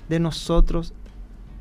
de 0.07 0.19
nosotros 0.19 0.93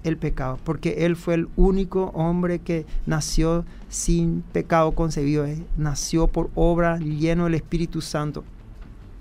el 0.04 0.16
pecado, 0.16 0.58
porque 0.62 1.04
Él 1.06 1.16
fue 1.16 1.34
el 1.34 1.48
único 1.56 2.12
hombre 2.14 2.60
que 2.60 2.86
nació 3.06 3.64
sin 3.88 4.42
pecado 4.52 4.92
concebido, 4.92 5.46
eh, 5.46 5.64
nació 5.76 6.28
por 6.28 6.50
obra 6.54 6.98
lleno 6.98 7.44
del 7.44 7.54
Espíritu 7.54 8.00
Santo. 8.00 8.44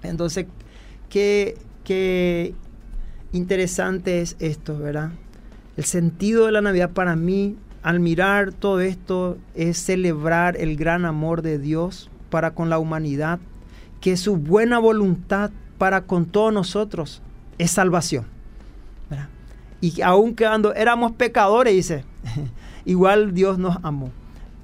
Entonces, 0.04 0.46
qué, 1.10 1.58
qué 1.84 2.54
interesante 3.32 4.22
es 4.22 4.36
esto, 4.40 4.78
¿verdad? 4.78 5.12
El 5.76 5.86
sentido 5.86 6.46
de 6.46 6.52
la 6.52 6.62
Navidad 6.62 6.92
para 6.92 7.16
mí, 7.16 7.56
al 7.86 8.00
mirar 8.00 8.52
todo 8.52 8.80
esto, 8.80 9.38
es 9.54 9.78
celebrar 9.78 10.58
el 10.58 10.76
gran 10.76 11.06
amor 11.06 11.44
de 11.44 11.60
Dios 11.60 12.10
para 12.32 12.56
con 12.56 12.72
la 12.72 12.80
humanidad, 12.80 13.38
que 14.02 14.18
su 14.18 14.38
buena 14.38 14.80
voluntad 14.80 15.52
para 15.78 16.02
con 16.02 16.26
todos 16.26 16.52
nosotros 16.52 17.22
es 17.60 17.70
salvación. 17.70 18.26
Y 19.82 20.02
aun 20.02 20.34
quedando 20.34 20.74
éramos 20.74 21.12
pecadores, 21.12 21.76
dice, 21.76 22.06
igual 22.86 23.36
Dios 23.36 23.60
nos 23.60 23.78
amó. 23.84 24.10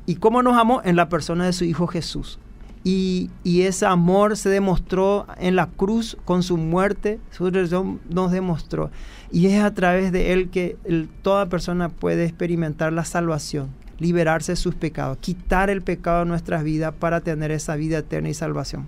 ¿Y 0.08 0.16
cómo 0.16 0.42
nos 0.42 0.58
amó? 0.58 0.82
En 0.84 0.96
la 0.96 1.08
persona 1.08 1.46
de 1.46 1.54
su 1.54 1.64
Hijo 1.64 1.86
Jesús. 1.86 2.40
Y, 2.84 3.30
ese 3.44 3.86
amor 3.86 4.38
se 4.38 4.50
demostró 4.50 5.28
en 5.38 5.56
la 5.56 5.67
cruz 5.67 6.17
con 6.26 6.41
su 6.41 6.58
muerte, 6.58 7.20
su 7.30 7.46
resurrección 7.46 8.00
nos 8.10 8.32
demostró. 8.32 8.89
Y 9.32 9.48
es 9.48 9.63
a 9.63 9.74
través 9.74 10.12
de 10.12 10.34
él 10.34 10.50
que 10.50 10.78
toda 11.22 11.48
persona 11.48 11.89
puede 11.89 12.26
experimentar 12.26 12.91
la 12.91 13.06
salvación, 13.06 13.70
liberarse 14.00 14.54
de 14.54 14.56
sus 14.56 14.74
pecados, 14.74 15.20
quitar 15.20 15.70
el 15.70 15.82
pecado 15.84 16.20
de 16.20 16.26
nuestras 16.26 16.63
vidas 16.63 16.94
para 16.98 17.22
tener 17.22 17.52
esa 17.52 17.76
vida 17.76 18.00
eterna 18.00 18.30
y 18.30 18.34
salvación. 18.34 18.88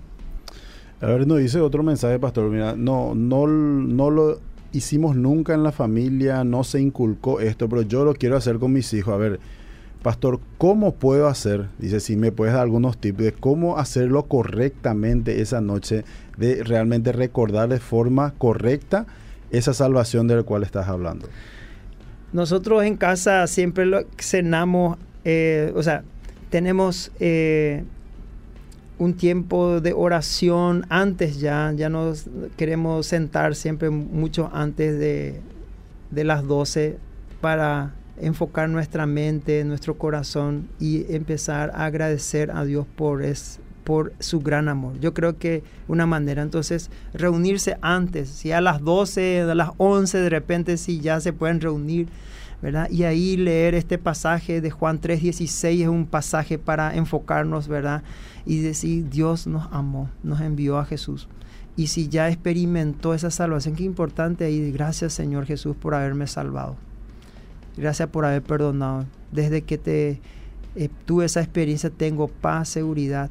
A 1.00 1.06
ver, 1.06 1.26
nos 1.26 1.38
dice 1.38 1.60
otro 1.60 1.82
mensaje, 1.82 2.18
pastor. 2.18 2.50
Mira, 2.50 2.74
no, 2.76 3.14
no, 3.14 3.46
no 3.46 4.10
lo 4.10 4.40
hicimos 4.72 5.16
nunca 5.16 5.54
en 5.54 5.62
la 5.62 5.70
familia, 5.70 6.44
no 6.44 6.64
se 6.64 6.80
inculcó 6.80 7.40
esto, 7.40 7.68
pero 7.68 7.82
yo 7.82 8.04
lo 8.04 8.14
quiero 8.14 8.36
hacer 8.36 8.58
con 8.58 8.72
mis 8.72 8.92
hijos. 8.92 9.14
A 9.14 9.18
ver, 9.18 9.38
pastor, 10.04 10.38
¿cómo 10.58 10.94
puedo 10.94 11.28
hacer? 11.28 11.66
Dice, 11.78 11.98
si 11.98 12.14
me 12.14 12.30
puedes 12.30 12.52
dar 12.52 12.62
algunos 12.62 12.98
tips 12.98 13.18
de 13.18 13.32
cómo 13.32 13.78
hacerlo 13.78 14.24
correctamente 14.24 15.40
esa 15.40 15.62
noche, 15.62 16.04
de 16.36 16.62
realmente 16.62 17.10
recordar 17.10 17.70
de 17.70 17.80
forma 17.80 18.34
correcta 18.36 19.06
esa 19.50 19.72
salvación 19.72 20.28
de 20.28 20.36
la 20.36 20.42
cual 20.42 20.62
estás 20.62 20.88
hablando. 20.88 21.26
Nosotros 22.34 22.84
en 22.84 22.96
casa 22.96 23.46
siempre 23.46 23.86
lo 23.86 24.04
cenamos, 24.18 24.98
eh, 25.24 25.72
o 25.74 25.82
sea, 25.82 26.04
tenemos 26.50 27.10
eh, 27.18 27.84
un 28.98 29.14
tiempo 29.14 29.80
de 29.80 29.94
oración 29.94 30.84
antes 30.90 31.40
ya, 31.40 31.72
ya 31.74 31.88
nos 31.88 32.26
queremos 32.58 33.06
sentar 33.06 33.54
siempre 33.54 33.88
mucho 33.88 34.50
antes 34.52 34.98
de, 34.98 35.40
las 36.24 36.46
12 36.46 36.98
para 37.40 37.94
enfocar 38.18 38.68
nuestra 38.68 39.06
mente, 39.06 39.64
nuestro 39.64 39.96
corazón 39.98 40.68
y 40.80 41.12
empezar 41.14 41.70
a 41.74 41.86
agradecer 41.86 42.50
a 42.50 42.64
Dios 42.64 42.86
por, 42.96 43.22
es, 43.22 43.60
por 43.84 44.12
su 44.18 44.40
gran 44.40 44.68
amor. 44.68 44.98
Yo 45.00 45.14
creo 45.14 45.38
que 45.38 45.62
una 45.88 46.06
manera, 46.06 46.42
entonces, 46.42 46.90
reunirse 47.12 47.76
antes, 47.80 48.28
si 48.28 48.52
a 48.52 48.60
las 48.60 48.82
12, 48.82 49.42
a 49.42 49.54
las 49.54 49.70
11 49.78 50.18
de 50.18 50.30
repente, 50.30 50.76
si 50.76 51.00
ya 51.00 51.20
se 51.20 51.32
pueden 51.32 51.60
reunir, 51.60 52.08
¿verdad? 52.62 52.88
Y 52.90 53.02
ahí 53.02 53.36
leer 53.36 53.74
este 53.74 53.98
pasaje 53.98 54.60
de 54.60 54.70
Juan 54.70 55.00
3:16 55.00 55.82
es 55.82 55.88
un 55.88 56.06
pasaje 56.06 56.58
para 56.58 56.94
enfocarnos, 56.94 57.68
¿verdad? 57.68 58.02
y 58.46 58.60
decir, 58.60 59.08
Dios 59.08 59.46
nos 59.46 59.68
amó, 59.72 60.10
nos 60.22 60.40
envió 60.40 60.78
a 60.78 60.84
Jesús. 60.84 61.28
Y 61.76 61.88
si 61.88 62.08
ya 62.08 62.28
experimentó 62.28 63.14
esa 63.14 63.30
salvación, 63.30 63.74
qué 63.74 63.84
importante 63.84 64.44
ahí, 64.44 64.70
gracias 64.70 65.12
Señor 65.12 65.46
Jesús 65.46 65.76
por 65.76 65.94
haberme 65.94 66.26
salvado. 66.26 66.76
Gracias 67.76 68.08
por 68.08 68.24
haber 68.24 68.42
perdonado. 68.42 69.06
Desde 69.32 69.62
que 69.62 69.78
te 69.78 70.20
eh, 70.76 70.88
tuve 71.06 71.24
esa 71.24 71.40
experiencia 71.40 71.90
tengo 71.90 72.28
paz, 72.28 72.68
seguridad. 72.68 73.30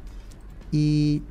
Y 0.72 1.22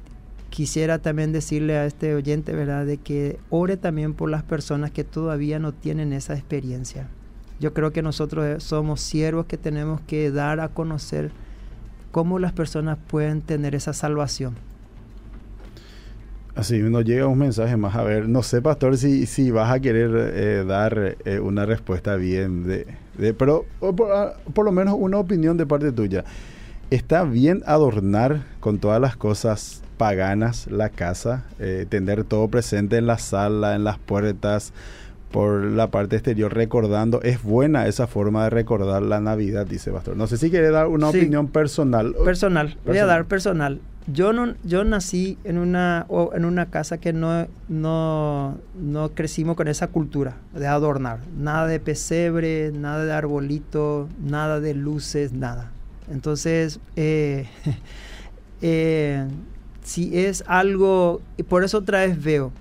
quisiera 0.49 0.99
también 0.99 1.31
decirle 1.31 1.77
a 1.77 1.85
este 1.85 2.15
oyente, 2.15 2.53
¿verdad?, 2.53 2.85
de 2.85 2.97
que 2.97 3.39
ore 3.49 3.77
también 3.77 4.13
por 4.13 4.29
las 4.29 4.43
personas 4.43 4.91
que 4.91 5.03
todavía 5.03 5.59
no 5.59 5.73
tienen 5.73 6.13
esa 6.13 6.33
experiencia. 6.33 7.07
Yo 7.59 7.73
creo 7.73 7.91
que 7.91 8.01
nosotros 8.01 8.45
eh, 8.45 8.59
somos 8.59 9.01
siervos 9.01 9.45
que 9.45 9.57
tenemos 9.57 10.01
que 10.01 10.31
dar 10.31 10.59
a 10.59 10.69
conocer 10.69 11.31
¿Cómo 12.13 12.37
las 12.37 12.53
personas 12.53 12.99
pueden 13.07 13.41
tener 13.41 13.73
esa 13.73 13.91
salvación? 13.91 14.53
Así 16.53 16.77
nos 16.77 17.03
llega 17.05 17.25
un 17.25 17.39
mensaje 17.39 17.75
más. 17.75 17.95
A 17.95 18.03
ver, 18.03 18.29
no 18.29 18.43
sé, 18.43 18.61
pastor, 18.61 18.97
si, 18.97 19.25
si 19.25 19.49
vas 19.49 19.71
a 19.71 19.79
querer 19.79 20.11
eh, 20.13 20.63
dar 20.63 21.17
una 21.41 21.65
respuesta 21.65 22.15
bien, 22.15 22.67
de, 22.67 22.85
pero 23.37 23.65
ah, 23.81 24.33
por, 24.53 24.65
lo 24.65 24.71
menos 24.71 24.95
una 24.97 25.17
opinión 25.17 25.57
de 25.57 25.65
parte 25.65 25.91
tuya. 25.91 26.23
¿Está 26.89 27.23
bien 27.23 27.63
adornar 27.65 28.43
con 28.59 28.79
todas 28.79 29.01
las 29.01 29.15
cosas 29.15 29.81
paganas 29.97 30.67
la 30.67 30.89
casa? 30.89 31.45
Eh, 31.59 31.85
tener 31.89 32.23
todo 32.23 32.47
presente 32.47 32.97
en 32.97 33.07
la 33.07 33.17
sala, 33.17 33.75
en 33.75 33.83
las 33.83 33.97
puertas, 33.97 34.73
por 35.33 35.63
la 35.63 35.89
parte 35.89 36.15
exterior 36.15 36.53
recordando. 36.53 37.19
Es 37.23 37.41
buena 37.41 37.87
esa 37.87 38.05
forma 38.05 38.43
de 38.43 38.51
recordar 38.51 39.01
la 39.01 39.19
Navidad, 39.19 39.65
dice 39.65 39.91
Pastor. 39.91 40.15
No 40.15 40.27
sé 40.27 40.37
si 40.37 40.51
quiere 40.51 40.69
dar 40.69 40.87
una 40.87 41.09
opinión 41.09 41.47
personal. 41.47 42.15
personal. 42.23 42.77
Voy 42.85 42.99
a 42.99 43.07
dar 43.07 43.25
personal. 43.25 43.81
Yo 44.05 44.31
no, 44.31 44.53
yo 44.63 44.83
nací 44.83 45.39
en 45.43 45.57
una, 45.57 46.05
en 46.33 46.45
una 46.45 46.67
casa 46.67 46.99
que 46.99 47.13
no, 47.13 47.47
no, 47.67 48.59
no 48.79 49.09
crecimos 49.15 49.55
con 49.55 49.67
esa 49.67 49.87
cultura 49.87 50.37
de 50.53 50.67
adornar. 50.67 51.21
Nada 51.35 51.65
de 51.65 51.79
pesebre, 51.79 52.71
nada 52.71 53.03
de 53.03 53.11
arbolito, 53.13 54.07
nada 54.23 54.59
de 54.59 54.75
luces, 54.75 55.33
nada. 55.33 55.71
Entonces, 56.11 56.79
eh, 56.95 57.47
eh, 58.61 59.25
si 59.83 60.15
es 60.15 60.43
algo, 60.45 61.21
y 61.37 61.43
por 61.43 61.63
eso 61.63 61.79
otra 61.79 62.01
vez 62.01 62.23
veo, 62.23 62.51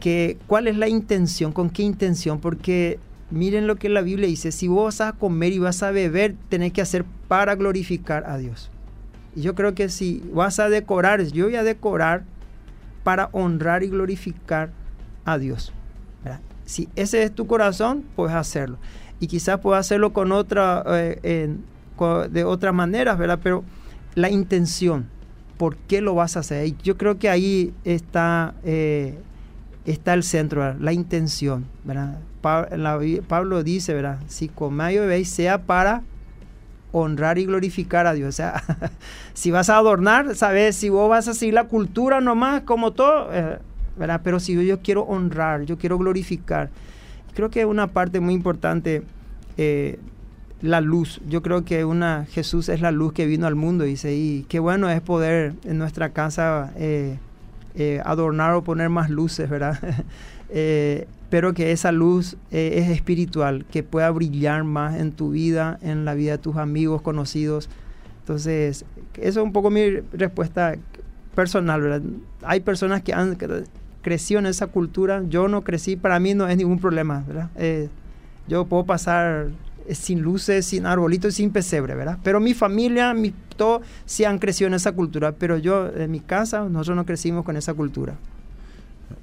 que 0.00 0.38
cuál 0.46 0.68
es 0.68 0.76
la 0.76 0.88
intención, 0.88 1.52
con 1.52 1.70
qué 1.70 1.82
intención, 1.82 2.40
porque 2.40 2.98
miren 3.30 3.66
lo 3.66 3.76
que 3.76 3.88
la 3.88 4.00
Biblia 4.00 4.28
dice, 4.28 4.52
si 4.52 4.68
vos 4.68 4.84
vas 4.84 5.00
a 5.00 5.12
comer 5.12 5.52
y 5.52 5.58
vas 5.58 5.82
a 5.82 5.90
beber, 5.90 6.34
tenés 6.48 6.72
que 6.72 6.80
hacer 6.80 7.04
para 7.26 7.54
glorificar 7.56 8.24
a 8.26 8.38
Dios. 8.38 8.70
Y 9.34 9.42
yo 9.42 9.54
creo 9.54 9.74
que 9.74 9.88
si 9.88 10.22
vas 10.32 10.58
a 10.58 10.68
decorar, 10.68 11.22
yo 11.22 11.44
voy 11.44 11.56
a 11.56 11.62
decorar 11.62 12.24
para 13.04 13.28
honrar 13.32 13.82
y 13.82 13.88
glorificar 13.88 14.70
a 15.24 15.38
Dios. 15.38 15.72
Si 16.64 16.86
ese 16.96 17.22
es 17.22 17.34
tu 17.34 17.46
corazón, 17.46 18.04
puedes 18.14 18.34
hacerlo. 18.34 18.76
Y 19.20 19.26
quizás 19.26 19.58
puedes 19.60 19.80
hacerlo 19.80 20.12
con 20.12 20.32
otra, 20.32 20.84
eh, 20.86 21.56
de 22.30 22.44
otras 22.44 22.74
maneras, 22.74 23.16
¿verdad? 23.16 23.40
Pero 23.42 23.64
la 24.14 24.28
intención, 24.28 25.06
¿por 25.56 25.76
qué 25.76 26.02
lo 26.02 26.14
vas 26.14 26.36
a 26.36 26.40
hacer? 26.40 26.76
yo 26.82 26.98
creo 26.98 27.18
que 27.18 27.30
ahí 27.30 27.72
está 27.84 28.54
eh, 28.64 29.18
está 29.92 30.14
el 30.14 30.22
centro, 30.22 30.74
la 30.74 30.92
intención. 30.92 31.66
¿verdad? 31.84 32.18
Pablo 32.40 33.62
dice, 33.62 33.94
¿verdad? 33.94 34.18
si 34.28 34.48
comáis 34.48 34.96
y 34.96 35.00
bebéis 35.00 35.28
sea 35.30 35.62
para 35.62 36.02
honrar 36.92 37.38
y 37.38 37.46
glorificar 37.46 38.06
a 38.06 38.14
Dios. 38.14 38.28
O 38.28 38.32
sea, 38.32 38.62
si 39.34 39.50
vas 39.50 39.70
a 39.70 39.76
adornar, 39.76 40.34
sabes, 40.34 40.76
si 40.76 40.88
vos 40.88 41.08
vas 41.08 41.28
a 41.28 41.34
seguir 41.34 41.54
la 41.54 41.64
cultura 41.64 42.20
nomás, 42.20 42.62
como 42.62 42.92
todo, 42.92 43.32
eh, 43.32 43.58
¿verdad? 43.96 44.20
Pero 44.22 44.40
si 44.40 44.66
yo, 44.66 44.80
quiero 44.80 45.02
honrar, 45.02 45.62
yo 45.62 45.78
quiero 45.78 45.98
glorificar. 45.98 46.70
Creo 47.34 47.50
que 47.50 47.64
una 47.64 47.88
parte 47.88 48.20
muy 48.20 48.34
importante, 48.34 49.02
eh, 49.56 49.98
la 50.60 50.80
luz. 50.80 51.20
Yo 51.28 51.42
creo 51.42 51.64
que 51.64 51.84
una 51.84 52.26
Jesús 52.30 52.68
es 52.68 52.80
la 52.80 52.90
luz 52.90 53.12
que 53.12 53.26
vino 53.26 53.46
al 53.46 53.54
mundo, 53.54 53.84
dice, 53.84 54.14
y 54.14 54.44
qué 54.48 54.58
bueno 54.58 54.90
es 54.90 55.00
poder 55.00 55.54
en 55.64 55.78
nuestra 55.78 56.10
casa 56.10 56.72
eh, 56.76 57.18
eh, 57.80 58.02
adornar 58.04 58.54
o 58.54 58.64
poner 58.64 58.88
más 58.88 59.08
luces, 59.08 59.48
¿verdad? 59.48 59.78
Eh, 60.50 61.06
pero 61.28 61.52
que 61.52 61.72
esa 61.72 61.92
luz 61.92 62.38
eh, 62.50 62.78
es 62.78 62.88
espiritual, 62.88 63.66
que 63.70 63.82
pueda 63.82 64.10
brillar 64.10 64.64
más 64.64 64.96
en 64.96 65.12
tu 65.12 65.28
vida, 65.28 65.78
en 65.82 66.06
la 66.06 66.14
vida 66.14 66.32
de 66.32 66.38
tus 66.38 66.56
amigos, 66.56 67.02
conocidos. 67.02 67.68
Entonces, 68.20 68.86
eso 69.12 69.40
es 69.40 69.44
un 69.44 69.52
poco 69.52 69.68
mi 69.68 70.00
respuesta 70.14 70.74
personal, 71.34 71.82
¿verdad? 71.82 72.00
Hay 72.44 72.60
personas 72.60 73.02
que 73.02 73.12
han 73.12 73.36
crecido 74.00 74.40
en 74.40 74.46
esa 74.46 74.68
cultura, 74.68 75.22
yo 75.28 75.48
no 75.48 75.64
crecí, 75.64 75.96
para 75.96 76.18
mí 76.18 76.32
no 76.32 76.48
es 76.48 76.56
ningún 76.56 76.78
problema, 76.78 77.22
¿verdad? 77.28 77.50
yo 78.48 78.64
puedo 78.64 78.86
pasar 78.86 79.48
sin 79.92 80.20
luces, 80.20 80.66
sin 80.66 80.86
arbolitos, 80.86 81.34
sin 81.34 81.50
pesebre, 81.50 81.94
¿verdad? 81.94 82.18
Pero 82.22 82.40
mi 82.40 82.54
familia, 82.54 83.14
mi, 83.14 83.32
todo, 83.56 83.82
sí 84.04 84.24
han 84.24 84.38
crecido 84.38 84.68
en 84.68 84.74
esa 84.74 84.92
cultura, 84.92 85.32
pero 85.32 85.56
yo, 85.56 85.88
en 85.94 86.10
mi 86.10 86.20
casa, 86.20 86.68
nosotros 86.68 86.96
no 86.96 87.06
crecimos 87.06 87.44
con 87.44 87.56
esa 87.56 87.74
cultura. 87.74 88.14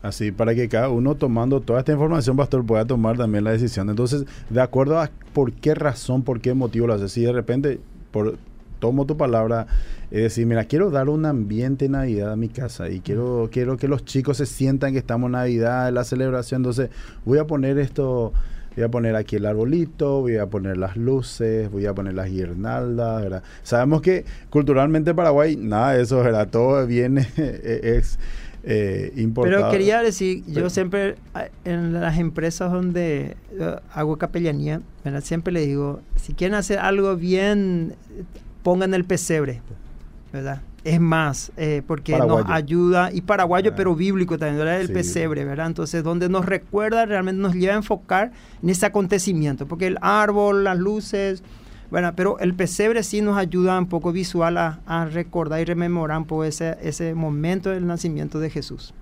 Así, 0.02 0.32
para 0.32 0.56
que 0.56 0.68
cada 0.68 0.90
uno 0.90 1.16
tomando 1.16 1.62
toda 1.62 1.80
esta 1.80 1.92
información, 1.92 2.36
pastor, 2.36 2.66
pueda 2.66 2.86
tomar 2.86 3.18
también 3.18 3.44
la 3.44 3.52
decisión. 3.52 3.90
Entonces, 3.90 4.26
de 4.50 4.62
acuerdo 4.62 5.00
a 5.00 5.10
por 5.34 5.54
qué 5.54 5.76
razón, 5.76 6.24
por 6.24 6.42
qué 6.42 6.54
motivo 6.54 6.88
lo 6.88 6.94
hace. 6.94 7.10
Si 7.10 7.22
de 7.22 7.32
repente, 7.32 7.80
por, 8.12 8.38
tomo 8.80 9.06
tu 9.06 9.18
palabra, 9.18 9.68
es 10.12 10.22
decir, 10.22 10.46
mira, 10.46 10.66
quiero 10.66 10.92
dar 10.92 11.10
un 11.10 11.26
ambiente 11.26 11.90
Navidad 11.90 12.32
a 12.32 12.36
mi 12.36 12.50
casa 12.50 12.90
y 12.90 13.00
quiero, 13.00 13.50
quiero 13.52 13.78
que 13.78 13.88
los 13.88 14.06
chicos 14.06 14.38
se 14.38 14.46
sientan 14.46 14.94
que 14.94 15.00
estamos 15.00 15.28
en 15.28 15.34
Navidad, 15.34 15.90
en 15.90 15.96
la 15.96 16.04
celebración. 16.04 16.60
Entonces, 16.60 16.90
voy 17.26 17.40
a 17.40 17.48
poner 17.48 17.78
esto 17.80 18.34
voy 18.76 18.84
a 18.84 18.90
poner 18.90 19.16
aquí 19.16 19.38
el 19.38 19.46
arbolito, 19.46 20.22
voy 20.22 20.38
a 20.38 20.48
poner 20.48 20.78
las 20.78 20.98
luces, 20.98 21.72
voy 21.72 21.86
a 21.86 21.94
poner 21.94 22.14
las 22.14 22.30
guirnaldas, 22.30 23.22
¿verdad? 23.22 23.44
Sabemos 23.64 24.02
que 24.02 24.26
culturalmente 24.50 25.14
Paraguay, 25.14 25.56
nada 25.56 25.94
de 25.94 26.04
eso, 26.04 26.18
¿verdad? 26.22 26.50
Todo 26.50 26.86
viene, 26.86 27.28
es 27.38 28.20
eh, 28.64 29.14
importado. 29.16 29.58
Pero 29.58 29.72
quería 29.72 30.02
decir, 30.02 30.44
yo 30.48 30.70
siempre 30.70 31.16
en 31.64 31.94
las 31.94 32.18
empresas 32.18 32.72
donde 32.72 33.38
hago 33.94 34.18
capellanía, 34.18 34.82
¿verdad? 35.04 35.22
siempre 35.22 35.54
le 35.54 35.66
digo, 35.66 36.02
si 36.16 36.34
quieren 36.34 36.56
hacer 36.56 36.80
algo 36.80 37.16
bien, 37.16 37.96
pongan 38.64 38.94
el 38.94 39.06
pesebre, 39.06 39.62
¿verdad? 40.34 40.62
Es 40.86 41.02
más, 41.02 41.52
eh, 41.58 41.82
porque 41.86 42.16
nos 42.18 42.46
ayuda, 42.48 43.10
y 43.12 43.22
paraguayo, 43.22 43.72
ah. 43.74 43.76
pero 43.76 43.96
bíblico 43.96 44.38
también, 44.38 44.60
¿verdad? 44.60 44.80
el 44.80 44.94
pesebre, 44.94 45.44
¿verdad? 45.44 45.66
Entonces, 45.66 46.04
donde 46.04 46.30
nos 46.30 46.46
recuerda, 46.46 47.08
realmente 47.08 47.42
nos 47.42 47.56
lleva 47.56 47.74
a 47.74 47.78
enfocar 47.78 48.32
en 48.62 48.70
ese 48.70 48.86
acontecimiento, 48.86 49.66
porque 49.68 49.88
el 49.88 49.98
árbol, 50.02 50.64
las 50.64 50.78
luces, 50.78 51.44
bueno, 51.90 52.14
pero 52.16 52.38
el 52.40 52.54
pesebre 52.54 53.02
sí 53.02 53.22
nos 53.22 53.36
ayuda 53.36 53.80
un 53.80 53.88
poco 53.88 54.12
visual 54.12 54.58
a, 54.58 55.10
recordar 55.12 55.60
y 55.60 55.66
rememorar 55.66 56.20
un 56.20 56.26
poco 56.26 56.44
ese, 56.44 56.78
ese 56.82 57.16
momento 57.16 57.72
del 57.72 57.88
nacimiento 57.88 58.40
de 58.40 58.52
Jesús. 58.52 58.94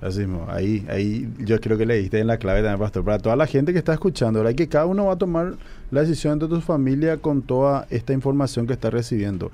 Así 0.00 0.20
mismo, 0.20 0.46
ahí, 0.48 0.86
ahí 0.88 1.28
yo 1.38 1.60
creo 1.60 1.76
que 1.76 1.84
le 1.84 1.96
diste 1.96 2.20
en 2.20 2.28
la 2.28 2.38
clave 2.38 2.62
también, 2.62 2.78
pastor. 2.78 3.04
Para 3.04 3.18
toda 3.18 3.36
la 3.36 3.46
gente 3.46 3.72
que 3.72 3.78
está 3.78 3.92
escuchando, 3.92 4.40
¿verdad? 4.40 4.54
que 4.54 4.68
cada 4.68 4.86
uno 4.86 5.06
va 5.06 5.14
a 5.14 5.18
tomar 5.18 5.56
la 5.90 6.00
decisión 6.00 6.38
de 6.38 6.48
tu 6.48 6.60
familia 6.60 7.18
con 7.18 7.42
toda 7.42 7.86
esta 7.90 8.14
información 8.14 8.66
que 8.66 8.72
está 8.72 8.88
recibiendo. 8.90 9.50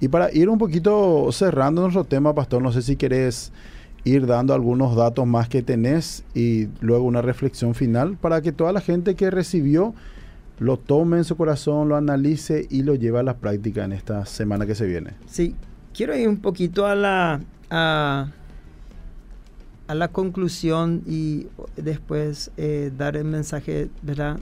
Y 0.00 0.08
para 0.08 0.32
ir 0.32 0.48
un 0.48 0.58
poquito 0.58 1.30
cerrando 1.32 1.82
nuestro 1.82 2.04
tema, 2.04 2.34
Pastor, 2.34 2.62
no 2.62 2.72
sé 2.72 2.82
si 2.82 2.96
querés 2.96 3.52
ir 4.04 4.26
dando 4.26 4.52
algunos 4.52 4.96
datos 4.96 5.26
más 5.26 5.48
que 5.48 5.62
tenés 5.62 6.24
y 6.34 6.68
luego 6.80 7.04
una 7.04 7.22
reflexión 7.22 7.74
final 7.74 8.16
para 8.16 8.42
que 8.42 8.52
toda 8.52 8.72
la 8.72 8.80
gente 8.80 9.14
que 9.14 9.30
recibió 9.30 9.94
lo 10.58 10.76
tome 10.76 11.18
en 11.18 11.24
su 11.24 11.36
corazón, 11.36 11.88
lo 11.88 11.96
analice 11.96 12.66
y 12.70 12.82
lo 12.82 12.94
lleve 12.94 13.18
a 13.18 13.22
la 13.22 13.36
práctica 13.38 13.84
en 13.84 13.92
esta 13.92 14.24
semana 14.26 14.66
que 14.66 14.74
se 14.74 14.86
viene. 14.86 15.12
Sí, 15.26 15.54
quiero 15.94 16.16
ir 16.16 16.28
un 16.28 16.36
poquito 16.36 16.86
a 16.86 16.94
la, 16.94 17.40
a, 17.70 18.28
la 19.88 20.08
conclusión 20.08 21.02
y 21.06 21.48
después 21.76 22.50
eh, 22.56 22.92
dar 22.96 23.16
el 23.16 23.24
mensaje, 23.24 23.88
¿verdad? 24.02 24.38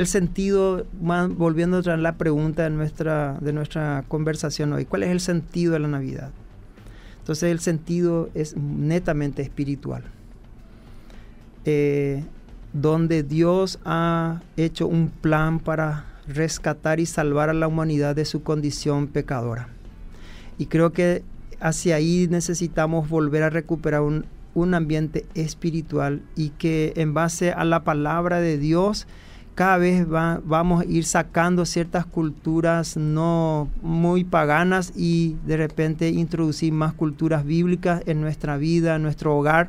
El 0.00 0.06
sentido, 0.06 0.86
volviendo 0.92 1.78
a 1.78 1.96
la 1.96 2.16
pregunta 2.16 2.64
de 2.64 2.70
nuestra, 2.70 3.38
de 3.40 3.52
nuestra 3.52 4.04
conversación 4.08 4.72
hoy, 4.72 4.84
¿cuál 4.84 5.02
es 5.02 5.10
el 5.10 5.20
sentido 5.20 5.74
de 5.74 5.78
la 5.78 5.88
Navidad? 5.88 6.30
Entonces 7.18 7.50
el 7.50 7.60
sentido 7.60 8.30
es 8.34 8.56
netamente 8.56 9.42
espiritual, 9.42 10.02
eh, 11.64 12.24
donde 12.72 13.22
Dios 13.22 13.78
ha 13.84 14.40
hecho 14.56 14.86
un 14.86 15.10
plan 15.10 15.60
para 15.60 16.06
rescatar 16.26 17.00
y 17.00 17.06
salvar 17.06 17.50
a 17.50 17.54
la 17.54 17.68
humanidad 17.68 18.16
de 18.16 18.24
su 18.24 18.42
condición 18.42 19.06
pecadora. 19.06 19.68
Y 20.58 20.66
creo 20.66 20.92
que 20.92 21.22
hacia 21.60 21.96
ahí 21.96 22.26
necesitamos 22.30 23.08
volver 23.08 23.42
a 23.42 23.50
recuperar 23.50 24.00
un, 24.00 24.24
un 24.54 24.74
ambiente 24.74 25.26
espiritual 25.34 26.22
y 26.36 26.50
que 26.50 26.92
en 26.96 27.14
base 27.14 27.52
a 27.52 27.64
la 27.64 27.84
palabra 27.84 28.40
de 28.40 28.58
Dios, 28.58 29.06
cada 29.60 29.76
vez 29.76 30.08
vamos 30.08 30.80
a 30.80 30.86
ir 30.86 31.04
sacando 31.04 31.66
ciertas 31.66 32.06
culturas 32.06 32.96
no 32.96 33.68
muy 33.82 34.24
paganas 34.24 34.90
y 34.96 35.36
de 35.44 35.58
repente 35.58 36.08
introducir 36.08 36.72
más 36.72 36.94
culturas 36.94 37.44
bíblicas 37.44 38.00
en 38.06 38.22
nuestra 38.22 38.56
vida, 38.56 38.96
en 38.96 39.02
nuestro 39.02 39.36
hogar, 39.36 39.68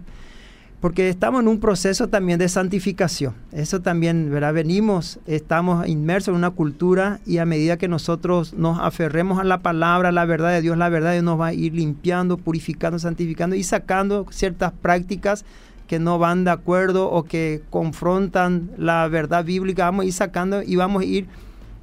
porque 0.79 1.09
estamos 1.09 1.41
en 1.41 1.49
un 1.49 1.59
proceso 1.59 2.07
también 2.07 2.39
de 2.39 2.47
santificación. 2.47 3.33
Eso 3.51 3.81
también, 3.81 4.31
¿verdad? 4.31 4.53
Venimos, 4.53 5.19
estamos 5.27 5.85
inmersos 5.85 6.29
en 6.29 6.35
una 6.35 6.51
cultura 6.51 7.19
y 7.25 7.39
a 7.39 7.45
medida 7.45 7.75
que 7.75 7.89
nosotros 7.89 8.53
nos 8.53 8.79
aferremos 8.79 9.41
a 9.41 9.43
la 9.43 9.59
palabra, 9.59 10.07
a 10.07 10.13
la 10.13 10.23
verdad 10.23 10.51
de 10.51 10.61
Dios, 10.61 10.77
la 10.77 10.87
verdad 10.87 11.09
de 11.09 11.15
Dios 11.15 11.25
nos 11.25 11.37
va 11.41 11.47
a 11.47 11.53
ir 11.53 11.73
limpiando, 11.73 12.37
purificando, 12.37 12.97
santificando 12.97 13.57
y 13.57 13.63
sacando 13.63 14.25
ciertas 14.29 14.71
prácticas 14.71 15.43
que 15.91 15.99
no 15.99 16.17
van 16.17 16.45
de 16.45 16.51
acuerdo 16.51 17.11
o 17.11 17.23
que 17.23 17.63
confrontan 17.69 18.71
la 18.77 19.05
verdad 19.09 19.43
bíblica, 19.43 19.83
vamos 19.83 20.03
a 20.03 20.05
ir 20.05 20.13
sacando 20.13 20.63
y 20.63 20.77
vamos 20.77 21.01
a 21.01 21.05
ir 21.05 21.27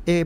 eh, 0.07 0.25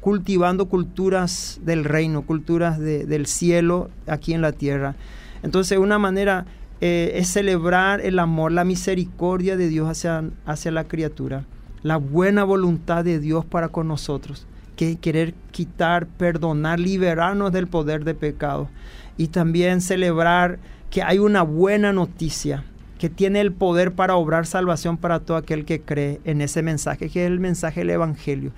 cultivando 0.00 0.64
culturas 0.70 1.60
del 1.62 1.84
reino, 1.84 2.22
culturas 2.22 2.78
del 2.78 3.26
cielo 3.26 3.90
aquí 4.06 4.32
en 4.32 4.40
la 4.40 4.52
tierra. 4.52 4.94
Entonces, 5.42 5.76
una 5.76 5.98
manera 5.98 6.46
eh, 6.80 7.12
es 7.16 7.28
celebrar 7.28 8.00
el 8.00 8.18
amor, 8.18 8.50
la 8.50 8.64
misericordia 8.64 9.58
de 9.58 9.68
Dios 9.68 9.90
hacia, 9.90 10.24
hacia 10.46 10.70
la 10.70 10.84
criatura, 10.84 11.44
la 11.82 11.98
buena 11.98 12.44
voluntad 12.44 13.04
de 13.04 13.20
Dios 13.20 13.44
para 13.44 13.68
con 13.68 13.88
nosotros, 13.88 14.46
que 14.74 14.96
querer 14.96 15.34
quitar, 15.50 16.06
perdonar, 16.06 16.80
liberarnos 16.80 17.52
del 17.52 17.66
poder 17.66 18.04
de 18.04 18.14
pecado 18.14 18.70
y 19.18 19.28
también 19.28 19.82
celebrar 19.82 20.60
que 20.88 21.02
hay 21.02 21.18
una 21.18 21.42
buena 21.42 21.92
noticia 21.92 22.64
que 23.02 23.10
tiene 23.10 23.40
el 23.40 23.50
poder 23.50 23.94
para 23.94 24.14
obrar 24.14 24.46
salvación 24.46 24.96
para 24.96 25.18
todo 25.18 25.36
aquel 25.36 25.64
que 25.64 25.80
cree 25.80 26.20
en 26.24 26.40
ese 26.40 26.62
mensaje, 26.62 27.08
que 27.08 27.24
es 27.24 27.26
el 27.32 27.40
mensaje 27.40 27.80
del 27.80 27.90
Evangelio. 27.90 28.52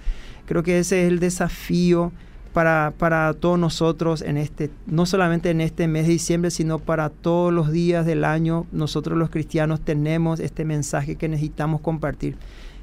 Creo 0.44 0.62
que 0.62 0.78
ese 0.78 1.00
es 1.00 1.08
el 1.10 1.18
desafío 1.18 2.12
para, 2.52 2.92
para 2.98 3.32
todos 3.32 3.58
nosotros 3.58 4.20
en 4.20 4.36
este, 4.36 4.70
no 4.84 5.06
solamente 5.06 5.48
en 5.48 5.62
este 5.62 5.88
mes 5.88 6.06
de 6.06 6.12
diciembre, 6.12 6.50
sino 6.50 6.78
para 6.78 7.08
todos 7.08 7.54
los 7.54 7.72
días 7.72 8.04
del 8.04 8.22
año. 8.22 8.66
Nosotros 8.70 9.16
los 9.16 9.30
cristianos 9.30 9.80
tenemos 9.80 10.40
este 10.40 10.66
mensaje 10.66 11.16
que 11.16 11.26
necesitamos 11.26 11.80
compartir. 11.80 12.36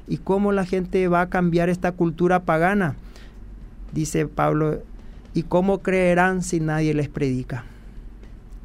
¿Y 0.08 0.16
cómo 0.16 0.50
la 0.50 0.66
gente 0.66 1.06
va 1.06 1.20
a 1.20 1.28
cambiar 1.28 1.68
esta 1.68 1.92
cultura 1.92 2.42
pagana? 2.42 2.96
Dice 3.92 4.26
Pablo, 4.26 4.82
¿y 5.32 5.44
cómo 5.44 5.78
creerán 5.78 6.42
si 6.42 6.58
nadie 6.58 6.92
les 6.92 7.08
predica? 7.08 7.66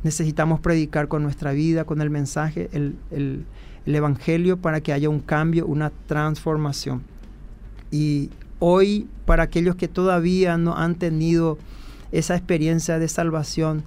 Necesitamos 0.03 0.59
predicar 0.59 1.07
con 1.07 1.23
nuestra 1.23 1.51
vida, 1.51 1.85
con 1.85 2.01
el 2.01 2.09
mensaje, 2.09 2.69
el, 2.71 3.45
Evangelio, 3.85 4.57
para 4.57 4.81
que 4.81 4.91
haya 4.91 5.09
un 5.09 5.21
cambio, 5.21 5.65
una 5.65 5.91
transformación. 6.07 7.03
Y 7.89 8.29
hoy, 8.59 9.07
para 9.25 9.43
aquellos 9.43 9.75
que 9.75 9.87
todavía 9.87 10.57
no 10.57 10.77
han 10.77 10.95
tenido 10.95 11.57
esa 12.11 12.35
experiencia 12.35 12.99
de 12.99 13.07
salvación, 13.07 13.83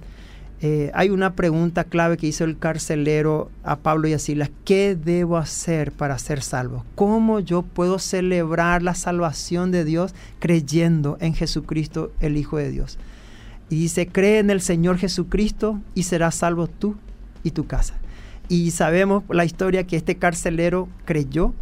eh, 0.63 0.91
hay 0.93 1.09
una 1.09 1.33
pregunta 1.35 1.83
clave 1.83 2.17
que 2.17 2.27
hizo 2.27 2.43
el 2.43 2.57
carcelero 2.57 3.49
a 3.63 3.77
Pablo 3.77 4.07
y 4.07 4.13
a 4.13 4.19
Silas. 4.19 4.51
¿Qué 4.63 4.95
debo 4.95 5.37
hacer 5.37 5.91
para 5.91 6.17
ser 6.19 6.41
salvo? 6.41 6.85
¿Cómo 6.95 7.39
yo 7.39 7.63
puedo 7.63 7.97
celebrar 7.97 8.83
la 8.83 8.93
salvación 8.93 9.71
de 9.71 9.85
Dios 9.85 10.13
creyendo 10.39 11.17
en 11.19 11.33
Jesucristo, 11.33 12.11
el 12.19 12.37
Hijo 12.37 12.57
de 12.57 12.69
Dios? 12.69 12.99
Y 13.71 13.75
dice, 13.77 14.05
cree 14.05 14.39
en 14.39 14.49
el 14.49 14.59
Señor 14.59 14.97
Jesucristo 14.97 15.79
y 15.95 16.03
serás 16.03 16.35
salvo 16.35 16.67
tú 16.67 16.97
y 17.41 17.51
tu 17.51 17.67
casa. 17.67 17.95
Y 18.49 18.71
sabemos 18.71 19.23
la 19.29 19.45
historia 19.45 19.87
que 19.87 19.95
este 19.95 20.17
carcelero 20.17 20.89
creyó, 21.05 21.53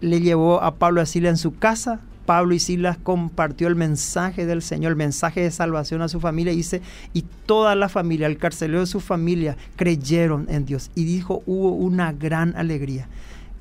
le 0.00 0.20
llevó 0.20 0.62
a 0.62 0.76
Pablo 0.76 1.00
y 1.00 1.02
a 1.02 1.06
Silas 1.06 1.30
en 1.30 1.36
su 1.36 1.58
casa. 1.58 1.98
Pablo 2.26 2.54
y 2.54 2.60
Silas 2.60 2.96
compartió 2.96 3.66
el 3.66 3.74
mensaje 3.74 4.46
del 4.46 4.62
Señor, 4.62 4.90
el 4.90 4.96
mensaje 4.96 5.40
de 5.40 5.50
salvación 5.50 6.00
a 6.00 6.08
su 6.08 6.20
familia. 6.20 6.52
Y 6.52 6.58
dice, 6.58 6.80
y 7.12 7.22
toda 7.44 7.74
la 7.74 7.88
familia, 7.88 8.28
el 8.28 8.38
carcelero 8.38 8.78
de 8.78 8.86
su 8.86 9.00
familia, 9.00 9.56
creyeron 9.74 10.46
en 10.48 10.64
Dios. 10.64 10.92
Y 10.94 11.02
dijo, 11.02 11.42
hubo 11.44 11.70
una 11.70 12.12
gran 12.12 12.54
alegría. 12.54 13.08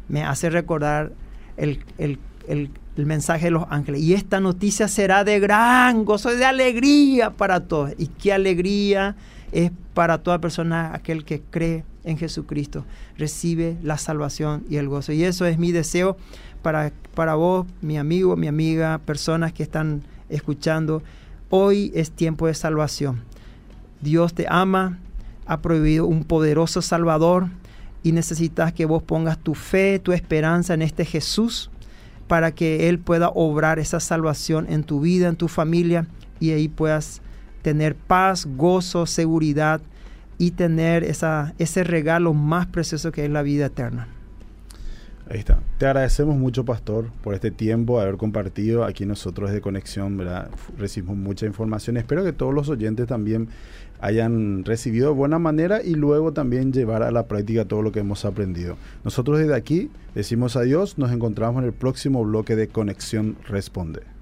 Me 0.08 0.24
hace 0.24 0.52
recordar 0.52 1.14
el, 1.58 1.84
el, 1.98 2.20
el 2.48 2.70
el 3.00 3.06
mensaje 3.06 3.46
de 3.46 3.52
los 3.52 3.64
ángeles. 3.70 4.02
Y 4.02 4.14
esta 4.14 4.42
noticia 4.42 4.90
será 4.90 5.24
de 5.24 5.40
gran 5.40 6.04
gozo, 6.04 6.30
de 6.36 6.44
alegría 6.44 7.32
para 7.32 7.62
todos. 7.62 7.94
Y 7.98 8.08
qué 8.08 8.34
alegría 8.34 9.16
es 9.54 9.72
para 9.94 10.18
toda 10.18 10.40
persona 10.40 10.94
aquel 10.94 11.24
que 11.24 11.42
cree 11.42 11.86
en 12.04 12.18
Jesucristo. 12.18 12.86
Recibe 13.18 13.78
la 13.84 13.98
salvación 13.98 14.66
y 14.70 14.76
el 14.76 14.90
gozo. 14.90 15.14
Y 15.14 15.24
eso 15.24 15.46
es 15.46 15.58
mi 15.58 15.72
deseo 15.72 16.18
para, 16.62 16.92
para 17.16 17.36
vos, 17.36 17.66
mi 17.82 17.98
amigo, 17.98 18.36
mi 18.36 18.48
amiga, 18.48 18.98
personas 18.98 19.54
que 19.54 19.64
están 19.64 20.04
escuchando. 20.28 21.02
Hoy 21.50 21.94
es 21.96 22.12
tiempo 22.12 22.48
de 22.48 22.54
salvación. 22.54 23.22
Dios 24.02 24.34
te 24.34 24.46
ama, 24.50 25.00
ha 25.46 25.62
prohibido 25.62 26.06
un 26.06 26.26
poderoso 26.26 26.82
Salvador 26.82 27.48
y 28.04 28.12
necesitas 28.12 28.74
que 28.74 28.86
vos 28.86 29.04
pongas 29.04 29.38
tu 29.38 29.56
fe, 29.56 30.00
tu 30.00 30.12
esperanza 30.12 30.74
en 30.74 30.82
este 30.82 31.06
Jesús 31.06 31.72
para 32.30 32.52
que 32.52 32.88
Él 32.90 33.00
pueda 33.00 33.30
obrar 33.30 33.80
esa 33.80 34.00
salvación 34.00 34.68
en 34.70 34.84
tu 34.84 35.02
vida, 35.02 35.28
en 35.28 35.36
tu 35.36 35.48
familia, 35.48 36.06
y 36.40 36.52
ahí 36.52 36.70
puedas 36.70 37.24
tener 37.64 37.96
paz, 37.96 38.48
gozo, 38.56 39.08
seguridad 39.08 39.82
y 40.38 40.52
tener 40.52 41.04
esa, 41.04 41.56
ese 41.58 41.84
regalo 41.84 42.36
más 42.36 42.68
precioso 42.68 43.12
que 43.12 43.26
es 43.26 43.32
la 43.32 43.42
vida 43.42 43.66
eterna. 43.66 44.08
Ahí 45.28 45.40
está. 45.40 45.58
Te 45.80 45.88
agradecemos 45.88 46.38
mucho, 46.38 46.66
Pastor, 46.66 47.10
por 47.24 47.34
este 47.34 47.50
tiempo, 47.50 48.00
haber 48.00 48.18
compartido 48.18 48.84
aquí 48.84 49.08
nosotros 49.08 49.52
de 49.52 49.60
Conexión. 49.60 50.20
Recibimos 50.78 51.18
mucha 51.18 51.48
información. 51.48 51.98
Espero 51.98 52.24
que 52.24 52.32
todos 52.32 52.54
los 52.54 52.70
oyentes 52.70 53.08
también 53.08 53.50
hayan 54.02 54.66
recibido 54.66 55.10
de 55.10 55.16
buena 55.16 55.40
manera 55.40 55.82
y 55.84 55.96
luego 55.96 56.34
también 56.34 56.72
llevar 56.72 57.04
a 57.04 57.12
la 57.12 57.28
práctica 57.28 57.66
todo 57.66 57.82
lo 57.82 57.92
que 57.92 58.00
hemos 58.00 58.26
aprendido. 58.26 58.78
Nosotros 59.04 59.40
desde 59.40 59.56
aquí 59.56 59.90
decimos 60.16 60.56
adiós, 60.56 60.98
nos 60.98 61.12
encontramos 61.12 61.62
en 61.62 61.68
el 61.68 61.74
próximo 61.74 62.24
bloque 62.24 62.56
de 62.56 62.68
Conexión 62.68 63.38
Responde. 63.48 64.10